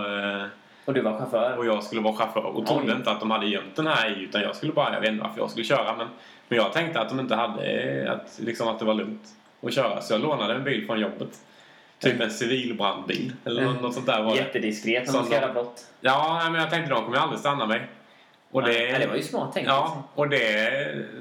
Och 0.86 0.94
du 0.94 1.00
var 1.00 1.18
chaufför. 1.18 1.58
och 1.58 1.66
jag 1.66 1.84
skulle 1.84 2.00
vara 2.00 2.14
chaufför. 2.14 2.44
Och 2.44 2.66
trodde 2.66 2.92
Oj. 2.92 2.96
inte 2.96 3.10
att 3.10 3.20
de 3.20 3.30
hade 3.30 3.46
gömt 3.46 3.76
den 3.76 3.86
här 3.86 4.18
i, 4.18 4.22
utan 4.22 4.42
jag 4.42 4.56
skulle 4.56 4.72
bara, 4.72 4.94
jag 4.94 5.00
vet 5.00 5.10
inte 5.10 5.22
varför 5.22 5.40
jag 5.40 5.50
skulle 5.50 5.64
köra. 5.64 5.96
Men, 5.96 6.08
men 6.48 6.58
jag 6.58 6.72
tänkte 6.72 7.00
att 7.00 7.08
de 7.08 7.20
inte 7.20 7.34
hade, 7.34 7.66
eh, 7.66 8.12
att, 8.12 8.38
liksom 8.38 8.68
att 8.68 8.78
det 8.78 8.84
var 8.84 8.94
lugnt 8.94 9.28
att 9.62 9.74
köra. 9.74 10.00
Så 10.00 10.14
jag 10.14 10.20
lånade 10.20 10.54
en 10.54 10.64
bil 10.64 10.86
från 10.86 11.00
jobbet. 11.00 11.28
Typ 11.98 12.20
en 12.20 12.30
civilbrandbil. 12.30 13.32
Eller 13.44 13.64
något, 13.64 13.82
något 13.82 13.94
sånt 13.94 14.06
där 14.06 14.22
var. 14.22 14.36
Jättediskret 14.36 15.06
Som 15.06 15.16
man 15.16 15.26
ska 15.26 15.34
göra 15.34 15.52
brott. 15.52 15.86
Ja, 16.00 16.40
men 16.50 16.60
jag 16.60 16.70
tänkte 16.70 16.94
de 16.94 17.04
kommer 17.04 17.18
aldrig 17.18 17.40
stanna 17.40 17.66
mig. 17.66 17.88
Och 18.50 18.62
det, 18.62 18.88
Ja, 18.88 18.98
det 18.98 19.06
var 19.06 19.16
ju 19.16 19.22
smart 19.22 19.52
tänkt. 19.52 19.66
Ja, 19.66 20.02
och 20.14 20.28
det 20.28 20.70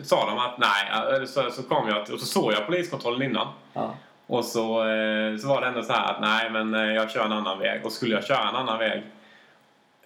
sa 0.04 0.25
de 0.30 0.39
att 0.39 0.58
nej. 0.58 1.28
Så, 1.28 1.51
så 1.51 1.63
kom 1.63 1.88
jag 1.88 2.01
och 2.01 2.19
så 2.19 2.25
såg 2.25 2.54
jag 2.54 2.65
poliskontrollen 2.65 3.21
innan. 3.21 3.47
Ja. 3.73 3.93
Och 4.28 4.45
så, 4.45 4.88
eh, 4.88 5.38
så 5.38 5.47
var 5.47 5.62
det 5.62 5.67
ändå 5.67 5.84
så 5.84 5.93
här 5.93 6.13
att 6.13 6.21
nej 6.21 6.49
men 6.49 6.73
eh, 6.73 6.95
jag 6.95 7.12
kör 7.12 7.25
en 7.25 7.32
annan 7.32 7.60
väg. 7.60 7.86
Och 7.86 7.91
skulle 7.91 8.15
jag 8.15 8.25
köra 8.25 8.49
en 8.49 8.56
annan 8.56 8.80
väg 8.80 9.04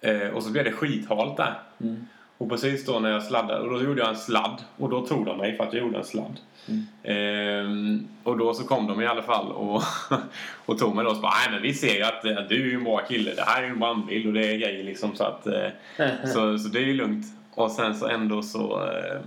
eh, 0.00 0.28
och 0.28 0.42
så 0.42 0.50
blev 0.50 0.64
det 0.64 0.72
skithalt 0.72 1.36
där. 1.36 1.54
Mm. 1.80 2.06
Och 2.38 2.48
precis 2.48 2.86
då 2.86 2.98
när 2.98 3.10
jag 3.10 3.22
sladdade, 3.22 3.60
och 3.60 3.70
då 3.70 3.82
gjorde 3.82 4.00
jag 4.00 4.08
en 4.08 4.16
sladd. 4.16 4.62
Och 4.76 4.90
då 4.90 5.06
tog 5.06 5.26
de 5.26 5.38
mig 5.38 5.56
för 5.56 5.64
att 5.64 5.72
jag 5.72 5.82
gjorde 5.82 5.98
en 5.98 6.04
sladd. 6.04 6.40
Mm. 6.68 6.86
Ehm, 7.02 8.08
och 8.22 8.38
då 8.38 8.54
så 8.54 8.64
kom 8.64 8.86
de 8.86 9.02
i 9.02 9.06
alla 9.06 9.22
fall 9.22 9.52
och, 9.52 9.82
och 10.66 10.78
tog 10.78 10.94
mig 10.94 11.04
då 11.04 11.10
och 11.10 11.16
så 11.16 11.22
bara, 11.22 11.32
nej 11.32 11.50
men 11.50 11.62
vi 11.62 11.74
ser 11.74 11.94
ju 11.94 12.02
att 12.02 12.24
eh, 12.24 12.36
du 12.48 12.70
är 12.70 12.74
en 12.74 12.84
bra 12.84 12.98
kille. 12.98 13.34
Det 13.34 13.42
här 13.42 13.62
är 13.62 13.66
ju 13.66 13.72
en 13.72 13.78
brandbil 13.78 14.26
och 14.26 14.32
det 14.32 14.46
är 14.46 14.58
grejer 14.58 14.84
liksom 14.84 15.16
så 15.16 15.24
att 15.24 15.46
eh, 15.46 15.68
så, 16.24 16.58
så 16.58 16.68
det 16.68 16.78
är 16.78 16.84
ju 16.84 16.94
lugnt. 16.94 17.26
Och 17.54 17.70
sen 17.70 17.94
så 17.94 18.08
ändå 18.08 18.42
så, 18.42 18.86
eh, 18.86 19.20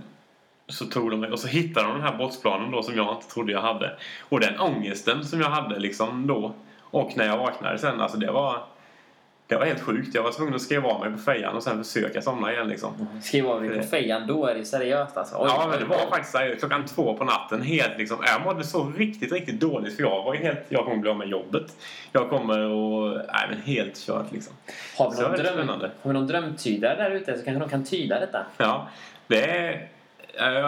så 0.68 0.84
tog 0.84 1.10
de 1.10 1.20
mig 1.20 1.30
och 1.30 1.38
så 1.38 1.48
hittade 1.48 1.86
de 1.86 1.92
den 1.92 2.02
här 2.06 2.16
brottsplanen 2.16 2.70
då 2.70 2.82
som 2.82 2.96
jag 2.96 3.14
inte 3.14 3.34
trodde 3.34 3.52
jag 3.52 3.62
hade. 3.62 3.92
Och 4.20 4.40
den 4.40 4.60
ångesten 4.60 5.24
som 5.24 5.40
jag 5.40 5.50
hade 5.50 5.78
liksom 5.78 6.26
då 6.26 6.54
och 6.80 7.16
när 7.16 7.26
jag 7.26 7.38
vaknade 7.38 7.78
sen, 7.78 8.00
alltså 8.00 8.18
det 8.18 8.32
var 8.32 8.62
det 9.46 9.56
var 9.56 9.64
helt 9.66 9.80
sjukt. 9.80 10.14
Jag 10.14 10.22
var 10.22 10.32
tvungen 10.32 10.54
att 10.54 10.62
skriva 10.62 10.88
av 10.88 11.00
mig 11.00 11.12
på 11.12 11.18
fejan 11.18 11.56
och 11.56 11.62
sen 11.62 11.84
försöka 11.84 12.22
somna 12.22 12.52
igen 12.52 12.68
liksom. 12.68 13.06
Skriv 13.22 13.46
av 13.46 13.62
dig 13.62 13.78
på 13.78 13.84
fejan, 13.86 14.26
då 14.26 14.46
är 14.46 14.54
det 14.54 14.64
seriöst 14.64 15.16
alltså. 15.16 15.36
Oj, 15.38 15.46
Ja, 15.48 15.66
men 15.70 15.78
det 15.78 15.84
var 15.84 16.06
faktiskt 16.10 16.32
seriöst. 16.32 16.58
Klockan 16.60 16.86
två 16.86 17.14
på 17.16 17.24
natten. 17.24 17.62
Helt 17.62 17.98
liksom, 17.98 18.18
jag 18.26 18.42
mådde 18.44 18.64
så 18.64 18.92
riktigt, 18.96 19.32
riktigt 19.32 19.60
dåligt 19.60 19.96
för 19.96 20.02
jag 20.02 20.22
var 20.24 20.34
helt... 20.34 20.58
Jag 20.68 20.84
kommer 20.84 20.96
bli 20.96 21.10
av 21.10 21.16
med 21.16 21.28
jobbet. 21.28 21.66
Jag 22.12 22.30
kommer 22.30 22.60
och... 22.60 23.10
Nej, 23.16 23.46
men 23.50 23.60
helt 23.62 24.06
kört 24.06 24.32
liksom. 24.32 24.52
Har 24.98 25.10
vi, 25.16 25.22
någon 25.22 25.32
dröm, 25.32 25.46
spännande. 25.54 25.90
har 26.02 26.10
vi 26.10 26.14
någon 26.14 26.26
drömtydare 26.26 26.96
där 26.96 27.10
ute 27.10 27.38
så 27.38 27.44
kanske 27.44 27.60
de 27.60 27.68
kan 27.68 27.84
tyda 27.84 28.20
detta? 28.20 28.46
Ja, 28.56 28.88
det 29.26 29.44
är... 29.44 29.88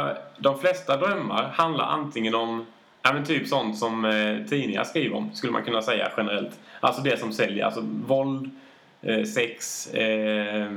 eh, 0.07 0.09
De 0.39 0.59
flesta 0.59 0.97
drömmar 0.97 1.45
handlar 1.53 1.85
antingen 1.85 2.35
om 2.35 2.67
Ja, 3.03 3.13
men 3.13 3.25
typ 3.25 3.49
sånt 3.49 3.79
som 3.79 4.05
eh, 4.05 4.49
tidningar 4.49 4.85
skriver 4.85 5.17
om, 5.17 5.31
skulle 5.35 5.53
man 5.53 5.63
kunna 5.65 5.83
säga 5.83 6.11
generellt. 6.17 6.59
Alltså 6.81 7.03
det 7.03 7.21
som 7.21 7.33
säljer, 7.33 7.65
alltså 7.65 7.81
våld, 8.07 8.51
eh, 9.07 9.25
sex, 9.25 9.87
eh, 9.95 10.71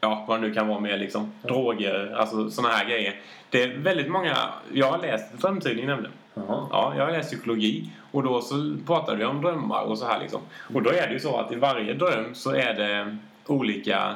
ja 0.00 0.24
vad 0.28 0.40
det 0.40 0.48
nu 0.48 0.54
kan 0.54 0.68
vara 0.68 0.80
mer 0.80 0.96
liksom. 0.98 1.32
Droger, 1.42 2.14
alltså 2.16 2.50
såna 2.50 2.68
här 2.68 2.88
grejer. 2.88 3.14
Det 3.50 3.62
är 3.62 3.68
väldigt 3.78 4.08
många, 4.08 4.36
jag 4.72 4.90
har 4.90 4.98
läst 4.98 5.32
drömtydning 5.38 5.86
nämligen. 5.86 6.12
Jaha. 6.34 6.66
Ja, 6.70 6.94
jag 6.96 7.04
har 7.04 7.12
läst 7.12 7.30
psykologi 7.30 7.90
och 8.10 8.22
då 8.22 8.40
så 8.40 8.74
pratade 8.86 9.18
vi 9.18 9.24
om 9.24 9.42
drömmar 9.42 9.82
och 9.82 9.98
så 9.98 10.06
här 10.06 10.20
liksom. 10.20 10.40
Och 10.74 10.82
då 10.82 10.90
är 10.90 11.06
det 11.06 11.12
ju 11.12 11.20
så 11.20 11.36
att 11.36 11.52
i 11.52 11.56
varje 11.56 11.94
dröm 11.94 12.34
så 12.34 12.50
är 12.54 12.74
det 12.74 13.16
olika, 13.46 14.14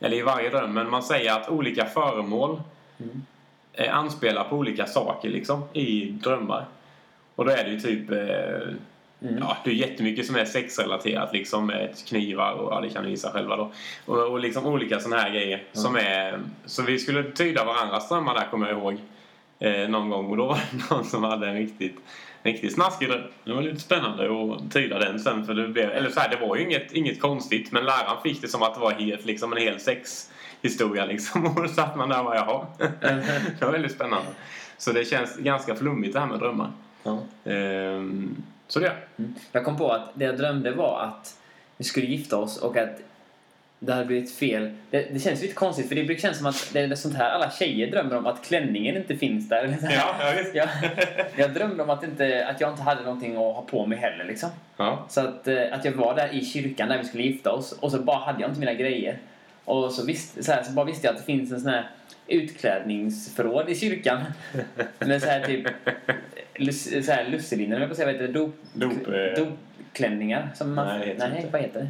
eller 0.00 0.16
i 0.16 0.22
varje 0.22 0.50
dröm, 0.50 0.74
men 0.74 0.90
man 0.90 1.02
säger 1.02 1.32
att 1.32 1.48
olika 1.48 1.84
föremål 1.84 2.60
Mm. 2.98 3.94
anspelar 3.94 4.44
på 4.44 4.56
olika 4.56 4.86
saker 4.86 5.28
liksom 5.28 5.62
i 5.72 6.04
drömmar. 6.04 6.64
Och 7.34 7.44
då 7.44 7.50
är 7.50 7.64
det 7.64 7.70
ju 7.70 7.80
typ, 7.80 8.10
eh, 8.10 8.74
Ja, 9.40 9.56
det 9.64 9.70
är 9.70 9.74
jättemycket 9.74 10.26
som 10.26 10.36
är 10.36 10.44
sexrelaterat 10.44 11.32
liksom 11.32 11.66
med 11.66 11.94
knivar 12.06 12.52
och 12.52 12.72
ja, 12.72 12.80
det 12.80 12.88
kan 12.88 13.04
ni 13.04 13.10
gissa 13.10 13.30
själva 13.30 13.56
då. 13.56 13.72
Och, 14.06 14.32
och 14.32 14.40
liksom 14.40 14.66
olika 14.66 15.00
sådana 15.00 15.22
här 15.22 15.30
grejer 15.30 15.62
som 15.72 15.96
är... 15.96 16.40
Så 16.64 16.82
vi 16.82 16.98
skulle 16.98 17.22
tyda 17.22 17.64
varandras 17.64 18.08
drömmar 18.08 18.34
där 18.34 18.46
kommer 18.50 18.68
jag 18.68 18.78
ihåg. 18.78 18.98
Eh, 19.58 19.88
någon 19.88 20.10
gång 20.10 20.30
och 20.30 20.36
då 20.36 20.46
var 20.46 20.54
det 20.54 20.90
någon 20.94 21.04
som 21.04 21.24
hade 21.24 21.48
en 21.48 21.54
riktigt, 21.54 21.96
riktigt 22.42 22.74
snaskig 22.74 23.08
dröm. 23.08 23.22
Det 23.44 23.52
var 23.52 23.62
lite 23.62 23.80
spännande 23.80 24.52
att 24.52 24.72
tyda 24.72 24.98
den 24.98 25.20
sen 25.20 25.46
för 25.46 25.54
det 25.54 25.68
blev... 25.68 25.90
Eller 25.90 26.10
så 26.10 26.20
här, 26.20 26.28
det 26.28 26.46
var 26.46 26.56
ju 26.56 26.62
inget, 26.62 26.92
inget 26.92 27.20
konstigt 27.20 27.72
men 27.72 27.84
läraren 27.84 28.22
fick 28.22 28.42
det 28.42 28.48
som 28.48 28.62
att 28.62 28.74
det 28.74 28.80
var 28.80 28.92
helt, 28.92 29.24
liksom 29.24 29.52
en 29.52 29.58
hel 29.58 29.80
sexhistoria 29.80 31.06
liksom. 31.06 31.46
Och 31.56 31.62
då 31.62 31.68
satt 31.68 31.96
man 31.96 32.08
där 32.08 32.18
och 32.18 32.24
bara 32.24 32.36
jaha. 32.36 32.66
det 33.58 33.64
var 33.64 33.72
väldigt 33.72 33.92
spännande. 33.92 34.28
Så 34.78 34.92
det 34.92 35.04
känns 35.04 35.36
ganska 35.36 35.74
flummigt 35.74 36.12
det 36.12 36.20
här 36.20 36.26
med 36.26 36.38
drömmar. 36.38 36.70
Ja. 37.02 37.18
Ehm, 37.50 38.36
så 38.68 38.80
det. 38.80 38.92
Mm. 39.16 39.34
Jag 39.52 39.64
kom 39.64 39.76
på 39.76 39.90
att 39.90 40.10
det 40.14 40.24
jag 40.24 40.38
drömde 40.38 40.70
var 40.70 41.00
att 41.00 41.38
vi 41.76 41.84
skulle 41.84 42.06
gifta 42.06 42.36
oss 42.36 42.58
och 42.58 42.76
att 42.76 43.00
det 43.78 43.92
hade 43.92 44.04
blivit 44.04 44.34
fel. 44.34 44.70
Det, 44.90 45.08
det 45.12 45.20
känns 45.20 45.42
lite 45.42 45.54
konstigt 45.54 45.88
för 45.88 45.94
det 45.94 46.04
brukar 46.04 46.20
kännas 46.20 46.38
som 46.38 46.46
att 46.46 46.70
det 46.72 46.80
är 46.80 46.94
sånt 46.94 47.14
här 47.14 47.30
alla 47.30 47.50
tjejer 47.50 47.90
drömmer 47.90 48.16
om 48.16 48.26
att 48.26 48.44
klänningen 48.44 48.96
inte 48.96 49.16
finns 49.16 49.48
där. 49.48 49.64
Eller 49.64 49.76
så. 49.76 49.86
Ja, 49.90 50.14
ja, 50.20 50.32
visst. 50.38 50.54
jag, 50.54 50.68
jag 51.36 51.54
drömde 51.54 51.82
om 51.82 51.90
att, 51.90 52.04
inte, 52.04 52.46
att 52.46 52.60
jag 52.60 52.70
inte 52.70 52.82
hade 52.82 53.02
någonting 53.02 53.32
att 53.32 53.38
ha 53.38 53.64
på 53.70 53.86
mig 53.86 53.98
heller 53.98 54.24
liksom. 54.24 54.50
Ja. 54.76 55.06
Så 55.08 55.20
att, 55.20 55.48
eh, 55.48 55.62
att 55.72 55.84
jag 55.84 55.92
var 55.92 56.14
där 56.14 56.34
i 56.34 56.44
kyrkan 56.44 56.88
där 56.88 56.98
vi 56.98 57.04
skulle 57.04 57.22
gifta 57.22 57.52
oss 57.52 57.72
och 57.72 57.90
så 57.90 57.98
bara 57.98 58.18
hade 58.18 58.40
jag 58.40 58.50
inte 58.50 58.60
mina 58.60 58.74
grejer. 58.74 59.18
Och 59.64 59.92
så, 59.92 60.06
visst, 60.06 60.44
så, 60.44 60.52
här, 60.52 60.62
så 60.62 60.72
bara 60.72 60.86
visste 60.86 61.06
jag 61.06 61.12
att 61.12 61.20
det 61.20 61.26
finns 61.26 61.52
en 61.52 61.60
sån 61.60 61.70
här 61.70 61.90
utklädningsförråd 62.26 63.68
i 63.68 63.74
kyrkan. 63.74 64.20
Med 64.98 65.22
så 65.22 65.28
här 65.28 65.40
typ 65.40 65.66
lus, 66.56 67.06
så 67.06 67.12
här 67.12 67.24
lusselinnor, 67.28 67.80
jag 67.80 67.88
på 67.88 67.94
säga, 67.94 68.06
vad 68.06 68.14
heter 68.14 68.26
det? 68.28 68.32
Dop, 68.38 68.54
Dop, 68.72 68.92
eh. 69.08 69.44
dopklänningar. 69.44 70.48
Som 70.54 70.74
man, 70.74 70.86
Nej, 70.98 71.14
nej 71.18 71.36
inte. 71.36 71.48
vad 71.52 71.60
heter 71.60 71.80
det? 71.80 71.88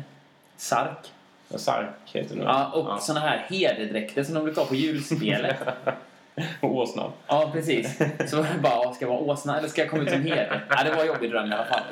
Sark. 0.57 1.13
Sark 1.51 1.89
heter 2.05 2.37
det. 2.37 2.43
Ja, 2.43 2.71
och 2.71 3.03
såna 3.03 3.21
här 3.21 3.47
hederdräkter 3.51 4.23
som 4.23 4.35
de 4.35 4.45
brukar 4.45 4.63
ha 4.63 4.69
på 4.69 4.75
julspelet. 4.75 5.57
Och 6.61 6.77
åsnan. 6.77 7.11
ja, 7.27 7.51
precis. 7.53 7.99
Så 8.27 8.37
var 8.37 8.43
det 8.55 8.61
bara, 8.63 8.73
ja, 8.73 8.93
ska 8.95 9.05
jag 9.05 9.11
vara 9.13 9.21
åsna 9.21 9.59
eller 9.59 9.69
ska 9.69 9.81
jag 9.83 9.91
komma 9.91 10.03
ut 10.03 10.11
som 10.11 10.23
heder? 10.23 10.65
Ja, 10.71 10.85
det 10.85 10.91
var 10.91 11.01
en 11.01 11.07
jobbig 11.07 11.31
dröm 11.31 11.51
i 11.53 11.55
alla 11.55 11.65
fall. 11.65 11.83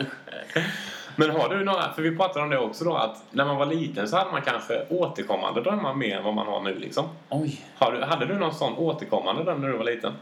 Men 1.16 1.30
har 1.30 1.48
du 1.48 1.64
några, 1.64 1.92
för 1.92 2.02
vi 2.02 2.16
pratade 2.16 2.44
om 2.44 2.50
det 2.50 2.58
också 2.58 2.84
då, 2.84 2.94
att 2.96 3.24
när 3.30 3.44
man 3.44 3.56
var 3.56 3.66
liten 3.66 4.08
så 4.08 4.16
hade 4.16 4.30
man 4.30 4.42
kanske 4.42 4.86
återkommande 4.90 5.60
drömmar 5.62 5.94
mer 5.94 6.16
än 6.16 6.24
vad 6.24 6.34
man 6.34 6.46
har 6.46 6.60
nu 6.60 6.78
liksom. 6.78 7.04
Oj, 7.28 7.60
Har 7.74 7.92
du, 7.92 8.02
hade 8.02 8.26
du 8.26 8.38
någon 8.38 8.54
sån 8.54 8.76
återkommande 8.76 9.44
dröm 9.44 9.60
när 9.60 9.68
du 9.68 9.76
var 9.76 9.84
liten? 9.84 10.12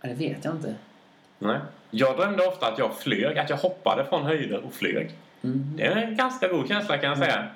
ja, 0.00 0.08
det 0.08 0.14
vet 0.14 0.44
jag 0.44 0.54
inte. 0.54 0.74
Nej. 1.38 1.58
Jag 1.90 2.16
drömde 2.16 2.46
ofta 2.46 2.66
att 2.66 2.78
jag 2.78 2.94
flög, 2.98 3.38
att 3.38 3.50
jag 3.50 3.56
hoppade 3.56 4.04
från 4.04 4.22
höjder 4.22 4.64
och 4.64 4.72
flög. 4.74 5.10
Mm. 5.44 5.72
Det 5.76 5.82
är 5.82 5.96
en 5.96 6.16
ganska 6.16 6.48
god 6.48 6.68
känsla 6.68 6.98
kan 6.98 7.08
jag 7.08 7.18
säga. 7.18 7.46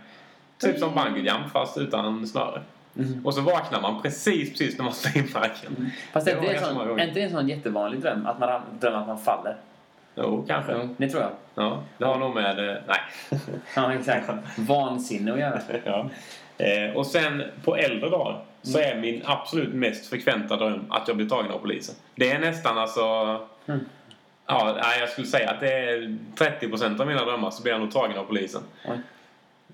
Typ 0.58 0.78
som 0.78 0.94
bungee 0.94 1.22
jump 1.32 1.52
fast 1.52 1.78
utan 1.78 2.26
snöre. 2.26 2.62
Mm. 2.98 3.26
Och 3.26 3.34
så 3.34 3.40
vaknar 3.40 3.80
man 3.80 4.02
precis, 4.02 4.50
precis 4.50 4.78
när 4.78 4.84
man 4.84 4.94
står 4.94 5.16
i 5.22 5.24
marken. 5.34 5.90
Fast 6.12 6.26
Det 6.26 6.32
är 6.32 6.36
inte 6.36 6.48
det 6.52 6.54
en 6.58 6.64
sån, 6.64 6.74
gånger. 6.78 7.02
är 7.02 7.06
inte 7.08 7.20
det 7.20 7.24
en 7.24 7.30
sån 7.30 7.48
jättevanlig 7.48 8.00
dröm? 8.00 8.26
Att 8.26 8.38
man 8.38 8.60
drömmer 8.80 8.98
att 8.98 9.06
man 9.06 9.18
faller? 9.18 9.56
Jo, 10.14 10.44
kanske. 10.48 10.72
Jo, 10.72 10.94
det 10.98 11.08
tror 11.08 11.22
jag. 11.22 11.30
Ja, 11.54 11.82
det 11.98 12.04
har 12.04 12.18
nog 12.18 12.34
med... 12.34 12.68
eh, 12.70 12.76
Nej. 12.86 13.00
Ja, 13.76 13.92
exakt. 13.94 14.30
Vansinne 14.58 15.32
att 15.32 15.38
göra. 15.38 15.60
ja. 15.84 16.08
eh, 16.58 16.96
och 16.96 17.06
sen 17.06 17.42
på 17.64 17.76
äldre 17.76 18.10
dagar 18.10 18.44
så 18.62 18.78
är 18.78 18.96
min 18.96 19.22
absolut 19.24 19.74
mest 19.74 20.06
frekventa 20.10 20.56
dröm 20.56 20.84
att 20.90 21.08
jag 21.08 21.16
blir 21.16 21.28
tagen 21.28 21.50
av 21.52 21.58
polisen. 21.58 21.94
Det 22.14 22.30
är 22.30 22.38
nästan 22.38 22.78
alltså... 22.78 23.40
Mm. 23.72 23.84
Ja, 24.46 24.78
nej, 24.82 25.00
jag 25.00 25.08
skulle 25.08 25.26
säga 25.26 25.50
att 25.50 25.60
det 25.60 25.72
är 25.72 26.16
30% 26.36 27.00
av 27.00 27.06
mina 27.06 27.24
drömmar 27.24 27.50
så 27.50 27.62
blir 27.62 27.72
jag 27.72 27.80
nog 27.80 27.90
tagen 27.92 28.18
av 28.18 28.24
polisen. 28.24 28.62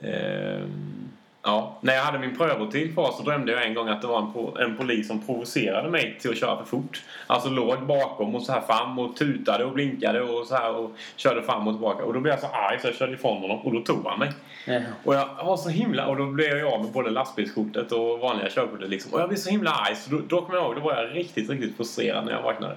Ehm, 0.00 1.09
ja, 1.42 1.78
när 1.80 1.94
jag 1.94 2.02
hade 2.02 2.18
min 2.18 2.37
prövotid 2.37 2.94
kvar 2.94 3.12
så 3.12 3.22
drömde 3.22 3.52
jag 3.52 3.66
en 3.66 3.74
gång 3.74 3.88
att 3.88 4.00
det 4.02 4.06
var 4.06 4.18
en, 4.18 4.32
po- 4.32 4.61
en 4.61 4.76
polis 4.76 5.09
som 5.09 5.26
provocerade 5.26 5.90
mig 5.90 6.18
till 6.20 6.30
att 6.30 6.37
köra 6.38 6.56
för 6.56 6.64
fort. 6.64 7.02
Alltså 7.26 7.48
låg 7.48 7.87
bakom 7.87 8.35
och 8.35 8.42
så 8.42 8.52
här 8.52 8.61
fram 8.61 8.98
och 8.98 9.16
tutade 9.16 9.64
och 9.64 9.72
blinkade 9.72 10.20
och 10.22 10.46
så 10.46 10.54
här 10.54 10.74
och 10.76 10.90
körde 11.16 11.42
fram 11.42 11.68
och 11.68 11.74
tillbaka. 11.74 12.04
Och 12.04 12.12
då 12.14 12.20
blev 12.20 12.32
jag 12.32 12.40
så 12.40 12.46
arg 12.46 12.80
så 12.80 12.87
jag 12.87 12.94
körde 12.94 13.12
ifrån 13.12 13.37
honom 13.42 13.61
och 13.61 13.72
då 13.72 13.80
tog 13.80 14.06
han 14.06 14.18
mig. 14.18 14.32
Ja. 14.66 14.80
Och 15.04 15.14
jag 15.14 15.44
var 15.44 15.56
så 15.56 15.68
himla... 15.68 16.06
Och 16.06 16.16
då 16.16 16.26
blev 16.26 16.59
jag 16.59 16.72
av 16.72 16.82
med 16.82 16.92
både 16.92 17.11
lastbilskortet 17.11 17.92
och 17.92 18.18
vanliga 18.20 18.48
körkortet 18.50 18.88
liksom. 18.90 19.12
Och 19.14 19.20
jag 19.20 19.28
blev 19.28 19.38
så 19.38 19.50
himla 19.50 19.70
arg 19.70 19.96
så 19.96 20.11
då, 20.11 20.20
då 20.28 20.42
kommer 20.42 20.59
jag 20.59 20.66
ihåg, 20.66 20.74
då 20.76 20.80
var 20.80 20.94
jag 21.02 21.16
riktigt, 21.16 21.50
riktigt 21.50 21.76
frustrerad 21.76 22.24
när 22.24 22.32
jag 22.32 22.42
vaknade. 22.42 22.76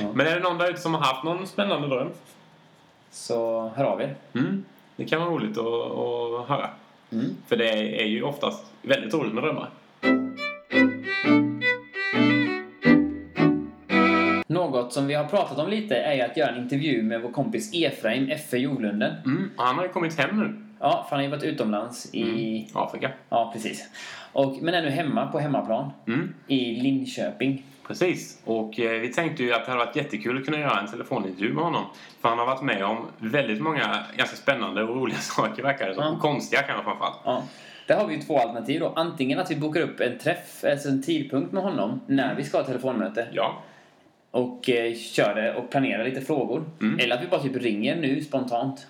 Ja. 0.00 0.06
Men 0.14 0.26
är 0.26 0.34
det 0.34 0.40
någon 0.42 0.58
där 0.58 0.70
ute 0.70 0.80
som 0.80 0.94
har 0.94 1.00
haft 1.00 1.24
någon 1.24 1.46
spännande 1.46 1.88
dröm? 1.88 2.08
Så 3.10 3.68
hör 3.76 3.84
av 3.84 4.00
er. 4.00 4.14
Mm. 4.34 4.64
Det 4.96 5.04
kan 5.04 5.20
vara 5.20 5.30
roligt 5.30 5.58
att, 5.58 5.64
att 5.66 6.48
höra. 6.48 6.70
Mm. 7.12 7.36
För 7.46 7.56
det 7.56 8.02
är 8.02 8.06
ju 8.06 8.22
oftast 8.22 8.64
väldigt 8.82 9.14
roligt 9.14 9.34
med 9.34 9.42
drömmar. 9.42 9.70
Något 14.46 14.92
som 14.92 15.06
vi 15.06 15.14
har 15.14 15.24
pratat 15.24 15.58
om 15.58 15.68
lite 15.70 15.96
är 15.96 16.24
att 16.30 16.36
göra 16.36 16.50
en 16.50 16.62
intervju 16.62 17.02
med 17.02 17.22
vår 17.22 17.30
kompis 17.30 17.70
Efraim 17.74 18.28
F. 18.30 18.52
Jordlunden. 18.52 19.14
Mm. 19.24 19.50
Han 19.56 19.76
har 19.76 19.82
ju 19.82 19.88
kommit 19.88 20.18
hem 20.18 20.40
nu. 20.40 20.62
Ja, 20.80 21.06
för 21.08 21.16
han 21.16 21.18
har 21.18 21.22
ju 21.24 21.30
varit 21.30 21.42
utomlands 21.42 22.14
i... 22.14 22.68
Afrika. 22.74 23.10
Ja, 23.28 23.50
precis. 23.52 23.88
Och, 24.32 24.56
men 24.62 24.74
är 24.74 24.82
nu 24.82 24.88
hemma 24.90 25.26
på 25.26 25.38
hemmaplan 25.38 25.90
Mm. 26.06 26.34
i 26.46 26.74
Linköping. 26.82 27.62
Precis. 27.88 28.38
Och 28.44 28.80
eh, 28.80 29.00
vi 29.00 29.08
tänkte 29.12 29.42
ju 29.42 29.52
att 29.52 29.64
det 29.66 29.72
hade 29.72 29.84
varit 29.84 29.96
jättekul 29.96 30.38
att 30.38 30.44
kunna 30.44 30.58
göra 30.58 30.80
en 30.80 30.86
telefonintervju 30.86 31.52
med 31.52 31.64
honom. 31.64 31.84
För 32.20 32.28
han 32.28 32.38
har 32.38 32.46
varit 32.46 32.62
med 32.62 32.84
om 32.84 33.06
väldigt 33.18 33.60
många 33.60 34.04
ganska 34.16 34.36
spännande 34.36 34.82
och 34.82 34.96
roliga 34.96 35.18
saker 35.20 35.62
verkar 35.62 35.88
det 35.88 35.94
som. 35.94 36.04
Ja. 36.04 36.18
Konstiga 36.20 36.62
kanske 36.62 36.84
framförallt. 36.84 37.18
Ja. 37.24 37.42
Där 37.86 37.96
har 37.96 38.06
vi 38.06 38.14
ju 38.14 38.20
två 38.20 38.38
alternativ 38.38 38.80
då. 38.80 38.92
Antingen 38.96 39.38
att 39.38 39.50
vi 39.50 39.56
bokar 39.56 39.80
upp 39.80 40.00
en 40.00 40.18
träff, 40.18 40.64
alltså 40.64 40.88
en 40.88 41.02
tidpunkt 41.02 41.52
med 41.52 41.62
honom 41.62 42.00
när 42.06 42.34
vi 42.34 42.44
ska 42.44 42.58
ha 42.58 42.64
telefonmöte 42.64 43.28
Ja. 43.32 43.62
och 44.30 44.70
eh, 44.70 44.94
kör 44.94 45.34
det 45.34 45.54
och 45.54 45.70
planerar 45.70 46.04
lite 46.04 46.20
frågor. 46.20 46.64
Mm. 46.80 46.98
Eller 47.00 47.16
att 47.16 47.22
vi 47.22 47.26
bara 47.26 47.42
typ 47.42 47.56
ringer 47.56 47.96
nu 47.96 48.20
spontant 48.20 48.86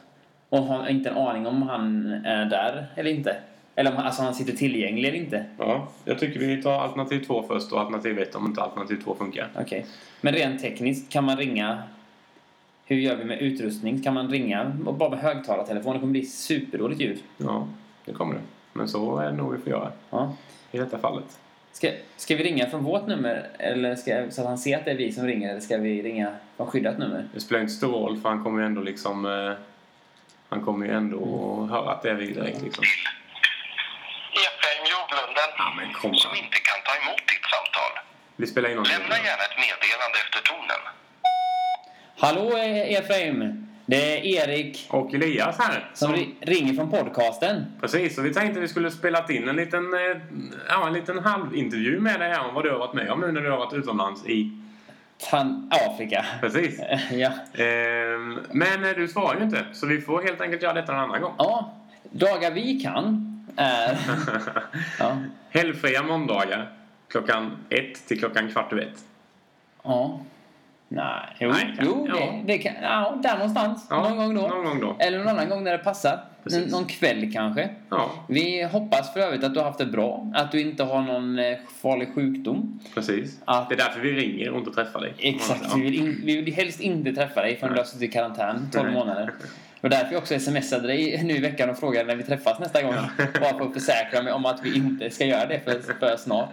och 0.48 0.62
har 0.62 0.88
inte 0.88 1.10
en 1.10 1.16
aning 1.16 1.46
om 1.46 1.62
han 1.62 2.06
är 2.24 2.44
där 2.44 2.86
eller 2.94 3.10
inte. 3.10 3.36
Eller 3.78 3.90
om 3.90 3.96
han, 3.96 4.06
alltså, 4.06 4.22
han 4.22 4.34
sitter 4.34 4.52
tillgänglig 4.52 5.08
eller 5.08 5.18
inte. 5.18 5.44
ja. 5.58 5.88
Jag 6.04 6.18
tycker 6.18 6.40
vi 6.40 6.62
tar 6.62 6.80
alternativ 6.80 7.24
två 7.24 7.42
först 7.48 7.72
och 7.72 7.80
alternativ 7.80 8.18
ett 8.18 8.34
om 8.34 8.46
inte 8.46 8.62
alternativ 8.62 9.00
två 9.04 9.14
funkar. 9.14 9.48
Okej. 9.60 9.86
Men 10.20 10.34
rent 10.34 10.60
tekniskt, 10.60 11.12
kan 11.12 11.24
man 11.24 11.36
ringa... 11.36 11.82
Hur 12.86 12.96
gör 12.96 13.16
vi 13.16 13.24
med 13.24 13.40
utrustning? 13.42 14.02
Kan 14.02 14.14
man 14.14 14.28
ringa 14.30 14.72
och 14.86 14.94
bara 14.94 15.10
med 15.10 15.18
högtalartelefon? 15.18 15.92
Det 15.94 16.00
kommer 16.00 16.12
bli 16.12 16.24
superdåligt 16.26 17.00
ljud. 17.00 17.18
Ja, 17.36 17.68
det 18.04 18.12
kommer 18.12 18.34
det. 18.34 18.40
Men 18.72 18.88
så 18.88 19.18
är 19.18 19.26
det 19.26 19.36
nog 19.36 19.52
vi 19.52 19.58
får 19.58 19.68
göra 19.68 19.92
Ja. 20.10 20.32
i 20.70 20.78
detta 20.78 20.98
fallet. 20.98 21.38
Ska, 21.72 21.90
ska 22.16 22.36
vi 22.36 22.44
ringa 22.44 22.70
från 22.70 22.84
vårt 22.84 23.06
nummer 23.06 23.46
eller 23.58 23.94
ska, 23.94 24.30
så 24.30 24.40
att 24.40 24.46
han 24.46 24.58
ser 24.58 24.78
att 24.78 24.84
det 24.84 24.90
är 24.90 24.96
vi 24.96 25.12
som 25.12 25.26
ringer 25.26 25.50
eller 25.50 25.60
ska 25.60 25.76
vi 25.78 26.02
ringa 26.02 26.32
från 26.56 26.66
skyddat 26.66 26.98
nummer? 26.98 27.24
Det 27.34 27.40
spelar 27.40 27.60
inte 27.60 27.72
stor 27.72 27.92
roll 27.92 28.16
för 28.16 28.28
han 28.28 28.44
kommer 28.44 28.60
ju 28.60 28.66
ändå 28.66 28.80
liksom... 28.82 29.26
Eh, 29.26 29.52
han 30.48 30.60
kommer 30.60 30.86
ju 30.86 30.92
ändå 30.92 31.18
att 31.64 31.70
höra 31.70 31.90
att 31.92 32.02
det 32.02 32.10
är 32.10 32.14
vi 32.14 32.26
direkt 32.26 32.62
liksom. 32.62 32.84
Efraim 35.08 35.20
Jordlunden 35.20 35.50
Ja, 35.58 35.72
men 35.76 35.92
kom 35.94 36.14
som 36.14 36.30
inte 36.36 36.58
kan 36.68 36.78
ta 36.86 36.92
emot 37.02 37.18
ditt 37.28 37.44
samtal. 37.54 37.92
Vi 38.36 38.46
spelar 38.46 38.68
in. 38.70 38.76
Lämna 38.76 39.16
gärna 39.28 39.44
ett 39.48 39.58
meddelande 39.64 40.18
efter 40.24 40.40
tonen. 40.50 40.82
Hallå 42.18 42.58
E- 42.58 42.94
Efraim! 42.96 43.64
Det 43.86 44.18
är 44.18 44.24
Erik 44.48 44.86
Och 44.90 45.14
Elias 45.14 45.58
här. 45.58 45.90
som 45.94 46.14
ri- 46.14 46.34
ringer 46.40 46.74
från 46.74 46.90
podcasten. 46.90 47.64
Precis, 47.80 48.18
och 48.18 48.24
vi 48.26 48.34
tänkte 48.34 48.60
vi 48.60 48.68
skulle 48.68 48.90
spela 48.90 49.26
in 49.28 49.48
en 49.48 49.56
liten, 49.56 49.94
eh, 49.94 50.00
ja, 50.68 50.86
en 50.86 50.92
liten 50.92 51.18
halvintervju 51.18 52.00
med 52.00 52.20
dig 52.20 52.28
här 52.30 52.48
om 52.48 52.54
vad 52.54 52.64
du 52.64 52.70
har 52.70 52.78
varit 52.78 52.94
med 52.94 53.10
om 53.10 53.20
nu 53.20 53.32
när 53.32 53.40
du 53.40 53.50
har 53.50 53.58
varit 53.58 53.72
utomlands 53.72 54.26
i... 54.26 54.50
Tan- 55.30 55.70
Afrika. 55.88 56.26
Precis. 56.40 56.80
ja. 57.12 57.30
Ehm, 57.64 58.38
men 58.52 58.84
eh, 58.84 58.90
du 58.90 59.08
svarar 59.08 59.36
ju 59.38 59.44
inte, 59.44 59.64
så 59.72 59.86
vi 59.86 60.00
får 60.00 60.22
helt 60.22 60.40
enkelt 60.40 60.62
göra 60.62 60.72
detta 60.72 60.92
en 60.92 60.98
annan 60.98 61.20
gång. 61.20 61.34
ja, 61.38 61.74
dagar 62.10 62.50
vi 62.50 62.80
kan. 62.80 63.27
ja. 64.98 65.16
Helgfria 65.50 66.02
måndagar 66.02 66.72
klockan 67.08 67.56
ett 67.70 68.06
till 68.08 68.18
klockan 68.18 68.50
kvart 68.50 68.72
över 68.72 68.82
ett. 68.82 68.98
ja. 69.84 70.20
Nej, 70.90 71.36
jo, 71.40 71.48
Nej, 71.50 71.74
kan- 71.76 71.86
jo 71.86 72.06
ja. 72.10 72.16
det, 72.16 72.42
det 72.52 72.58
kan... 72.58 72.72
Ja, 72.82 73.18
där 73.22 73.34
någonstans. 73.34 73.86
Ja, 73.90 74.08
någon 74.08 74.16
gång 74.16 74.34
då. 74.34 74.40
någon 74.48 74.64
gång 74.64 74.80
då. 74.80 74.96
Eller 74.98 75.18
någon 75.18 75.28
annan 75.28 75.48
gång 75.48 75.64
när 75.64 75.72
det 75.72 75.78
passar. 75.78 76.20
Precis. 76.44 76.72
Någon 76.72 76.84
kväll 76.84 77.32
kanske. 77.32 77.68
Ja, 77.90 78.10
Vi 78.28 78.62
hoppas 78.62 79.12
för 79.12 79.20
övrigt 79.20 79.44
att 79.44 79.54
du 79.54 79.60
har 79.60 79.66
haft 79.66 79.78
det 79.78 79.86
bra. 79.86 80.30
Att 80.34 80.52
du 80.52 80.60
inte 80.60 80.84
har 80.84 81.02
någon 81.02 81.38
eh, 81.38 81.58
farlig 81.82 82.14
sjukdom. 82.14 82.80
precis. 82.94 83.38
Att- 83.44 83.68
Det 83.68 83.74
är 83.74 83.76
därför 83.76 84.00
vi 84.00 84.12
ringer 84.12 84.50
och 84.50 84.58
inte 84.58 84.70
träffar 84.70 85.00
dig. 85.00 85.14
Exakt. 85.18 85.76
Vi, 85.76 85.80
vill 85.80 85.94
in, 85.94 86.20
vi 86.24 86.40
vill 86.42 86.54
helst 86.54 86.80
inte 86.80 87.12
träffa 87.12 87.40
dig 87.42 87.56
förrän 87.56 87.72
du 87.72 87.78
har 87.80 87.84
suttit 87.86 88.02
i 88.02 88.12
karantän 88.12 88.68
12 88.72 88.84
Nej. 88.86 88.94
månader. 88.94 89.32
Och 89.80 89.90
därför 89.90 90.12
jag 90.12 90.18
också 90.20 90.38
smsade 90.38 90.86
dig 90.86 91.22
nu 91.24 91.36
i 91.36 91.40
veckan 91.40 91.70
och 91.70 91.78
frågade 91.78 92.06
när 92.06 92.16
vi 92.16 92.22
träffas 92.22 92.58
nästa 92.58 92.82
gång. 92.82 92.94
Bara 93.40 93.58
för 93.58 93.64
att 93.66 93.72
försäkra 93.74 94.22
mig 94.22 94.32
om 94.32 94.46
att 94.46 94.60
vi 94.64 94.76
inte 94.76 95.10
ska 95.10 95.24
göra 95.24 95.46
det 95.46 95.60
för, 95.64 95.94
för 96.00 96.16
snart. 96.16 96.50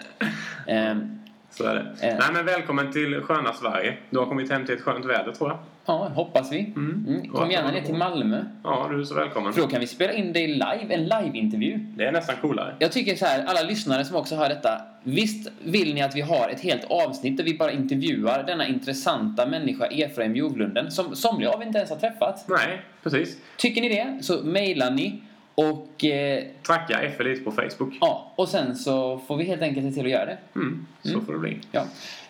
Ehm, 0.68 1.20
Så 1.50 1.64
är 1.68 1.76
det. 1.76 2.08
Eh. 2.08 2.16
Nej, 2.20 2.28
men 2.34 2.46
välkommen 2.46 2.92
till 2.92 3.22
sköna 3.22 3.54
Sverige. 3.54 3.94
Du 4.10 4.20
har 4.20 4.26
kommit 4.26 4.52
hem 4.52 4.66
till 4.66 4.76
ett 4.76 4.82
skönt 4.82 5.06
väder 5.06 5.32
tror 5.32 5.50
jag. 5.50 5.60
Ja, 5.86 6.12
hoppas 6.16 6.52
vi. 6.52 6.60
Mm. 6.76 7.30
Kom 7.34 7.52
gärna 7.52 7.72
ner 7.72 7.82
till 7.82 7.96
Malmö. 7.96 8.44
Ja, 8.64 8.88
du 8.92 9.00
är 9.00 9.04
så 9.04 9.16
välkommen. 9.16 9.54
För 9.54 9.62
då 9.62 9.68
kan 9.68 9.80
vi 9.80 9.88
spela 9.88 10.14
in 10.14 10.34
dig 10.34 10.48
live, 10.48 10.86
en 10.90 11.04
live-intervju. 11.04 11.78
Det 11.78 12.06
är 12.06 12.12
nästan 12.12 12.36
coolare. 12.42 12.76
Jag 12.80 12.92
tycker 12.92 13.16
så 13.16 13.26
här, 13.26 13.46
alla 13.46 13.62
lyssnare 13.62 14.06
som 14.06 14.16
också 14.16 14.36
hör 14.36 14.50
detta. 14.50 14.82
Visst 15.08 15.52
vill 15.64 15.94
ni 15.94 16.02
att 16.02 16.16
vi 16.16 16.22
har 16.22 16.50
ett 16.50 16.62
helt 16.62 16.84
avsnitt 16.84 17.38
där 17.38 17.44
vi 17.44 17.58
bara 17.58 17.72
intervjuar 17.72 18.44
denna 18.44 18.68
intressanta 18.68 19.46
människa 19.46 19.86
Efraim 19.86 20.36
Jovlunden 20.36 20.92
som 20.92 21.16
somliga 21.16 21.50
av 21.50 21.62
er 21.62 21.66
inte 21.66 21.78
ens 21.78 21.90
har 21.90 21.98
träffat? 21.98 22.46
Nej, 22.48 22.82
precis. 23.04 23.38
Tycker 23.58 23.82
ni 23.82 23.90
det 23.90 24.24
så 24.24 24.44
mejlar 24.44 24.92
ni 24.92 25.22
och 25.56 26.06
eh, 26.06 26.44
Tracka 26.68 27.12
FLIS 27.18 27.44
på 27.44 27.52
Facebook. 27.52 27.94
ja, 28.02 28.34
och 28.36 28.50
sen 28.50 28.76
så 28.76 29.20
får 29.28 29.38
vi 29.38 29.44
helt 29.44 29.62
enkelt 29.62 29.86
se 29.86 29.92
till 29.94 30.06
att 30.06 30.12
göra 30.12 30.26
det. 30.26 30.38
Mm, 30.56 30.86
så 31.04 31.22
får 31.22 31.34
det 31.34 31.40
bli. 31.40 31.60
Ja. 31.72 31.84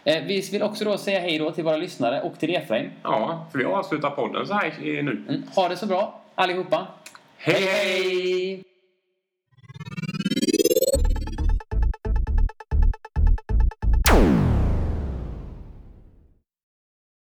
Eh, 0.04 0.24
vi 0.24 0.50
vill 0.52 0.64
också 0.64 0.86
då 0.86 0.98
säga 0.98 1.20
hej 1.20 1.38
då 1.38 1.52
till 1.52 1.64
våra 1.64 1.78
lyssnare 1.78 2.22
och 2.22 2.40
till 2.40 2.56
Efraim. 2.56 2.90
Ja, 3.04 3.48
för 3.52 3.60
vi 3.60 3.66
avslutar 3.66 4.10
podden 4.10 4.48
så 4.48 4.54
här 4.54 4.74
nu. 4.82 5.24
Mm. 5.30 5.44
Ha 5.56 5.70
det 5.70 5.78
så 5.78 5.86
bra 5.86 6.22
allihopa. 6.36 6.88
hej! 7.38 7.62
hej! 7.62 8.75